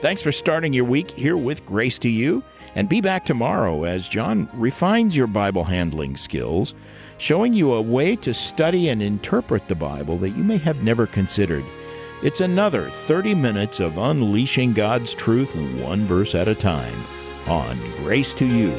Thanks 0.00 0.20
for 0.20 0.30
starting 0.30 0.74
your 0.74 0.84
week 0.84 1.12
here 1.12 1.38
with 1.38 1.64
Grace 1.64 1.98
to 2.00 2.10
You, 2.10 2.44
and 2.74 2.90
be 2.90 3.00
back 3.00 3.24
tomorrow 3.24 3.84
as 3.84 4.06
John 4.06 4.50
refines 4.52 5.16
your 5.16 5.28
Bible 5.28 5.64
handling 5.64 6.14
skills, 6.16 6.74
showing 7.16 7.54
you 7.54 7.72
a 7.72 7.80
way 7.80 8.16
to 8.16 8.34
study 8.34 8.90
and 8.90 9.00
interpret 9.00 9.66
the 9.66 9.74
Bible 9.74 10.18
that 10.18 10.30
you 10.30 10.44
may 10.44 10.58
have 10.58 10.82
never 10.82 11.06
considered. 11.06 11.64
It's 12.24 12.40
another 12.40 12.88
30 12.88 13.34
minutes 13.34 13.80
of 13.80 13.98
unleashing 13.98 14.72
God's 14.72 15.12
truth 15.12 15.54
one 15.54 16.06
verse 16.06 16.34
at 16.34 16.48
a 16.48 16.54
time 16.54 17.04
on 17.46 17.78
Grace 17.98 18.32
to 18.32 18.46
You. 18.46 18.72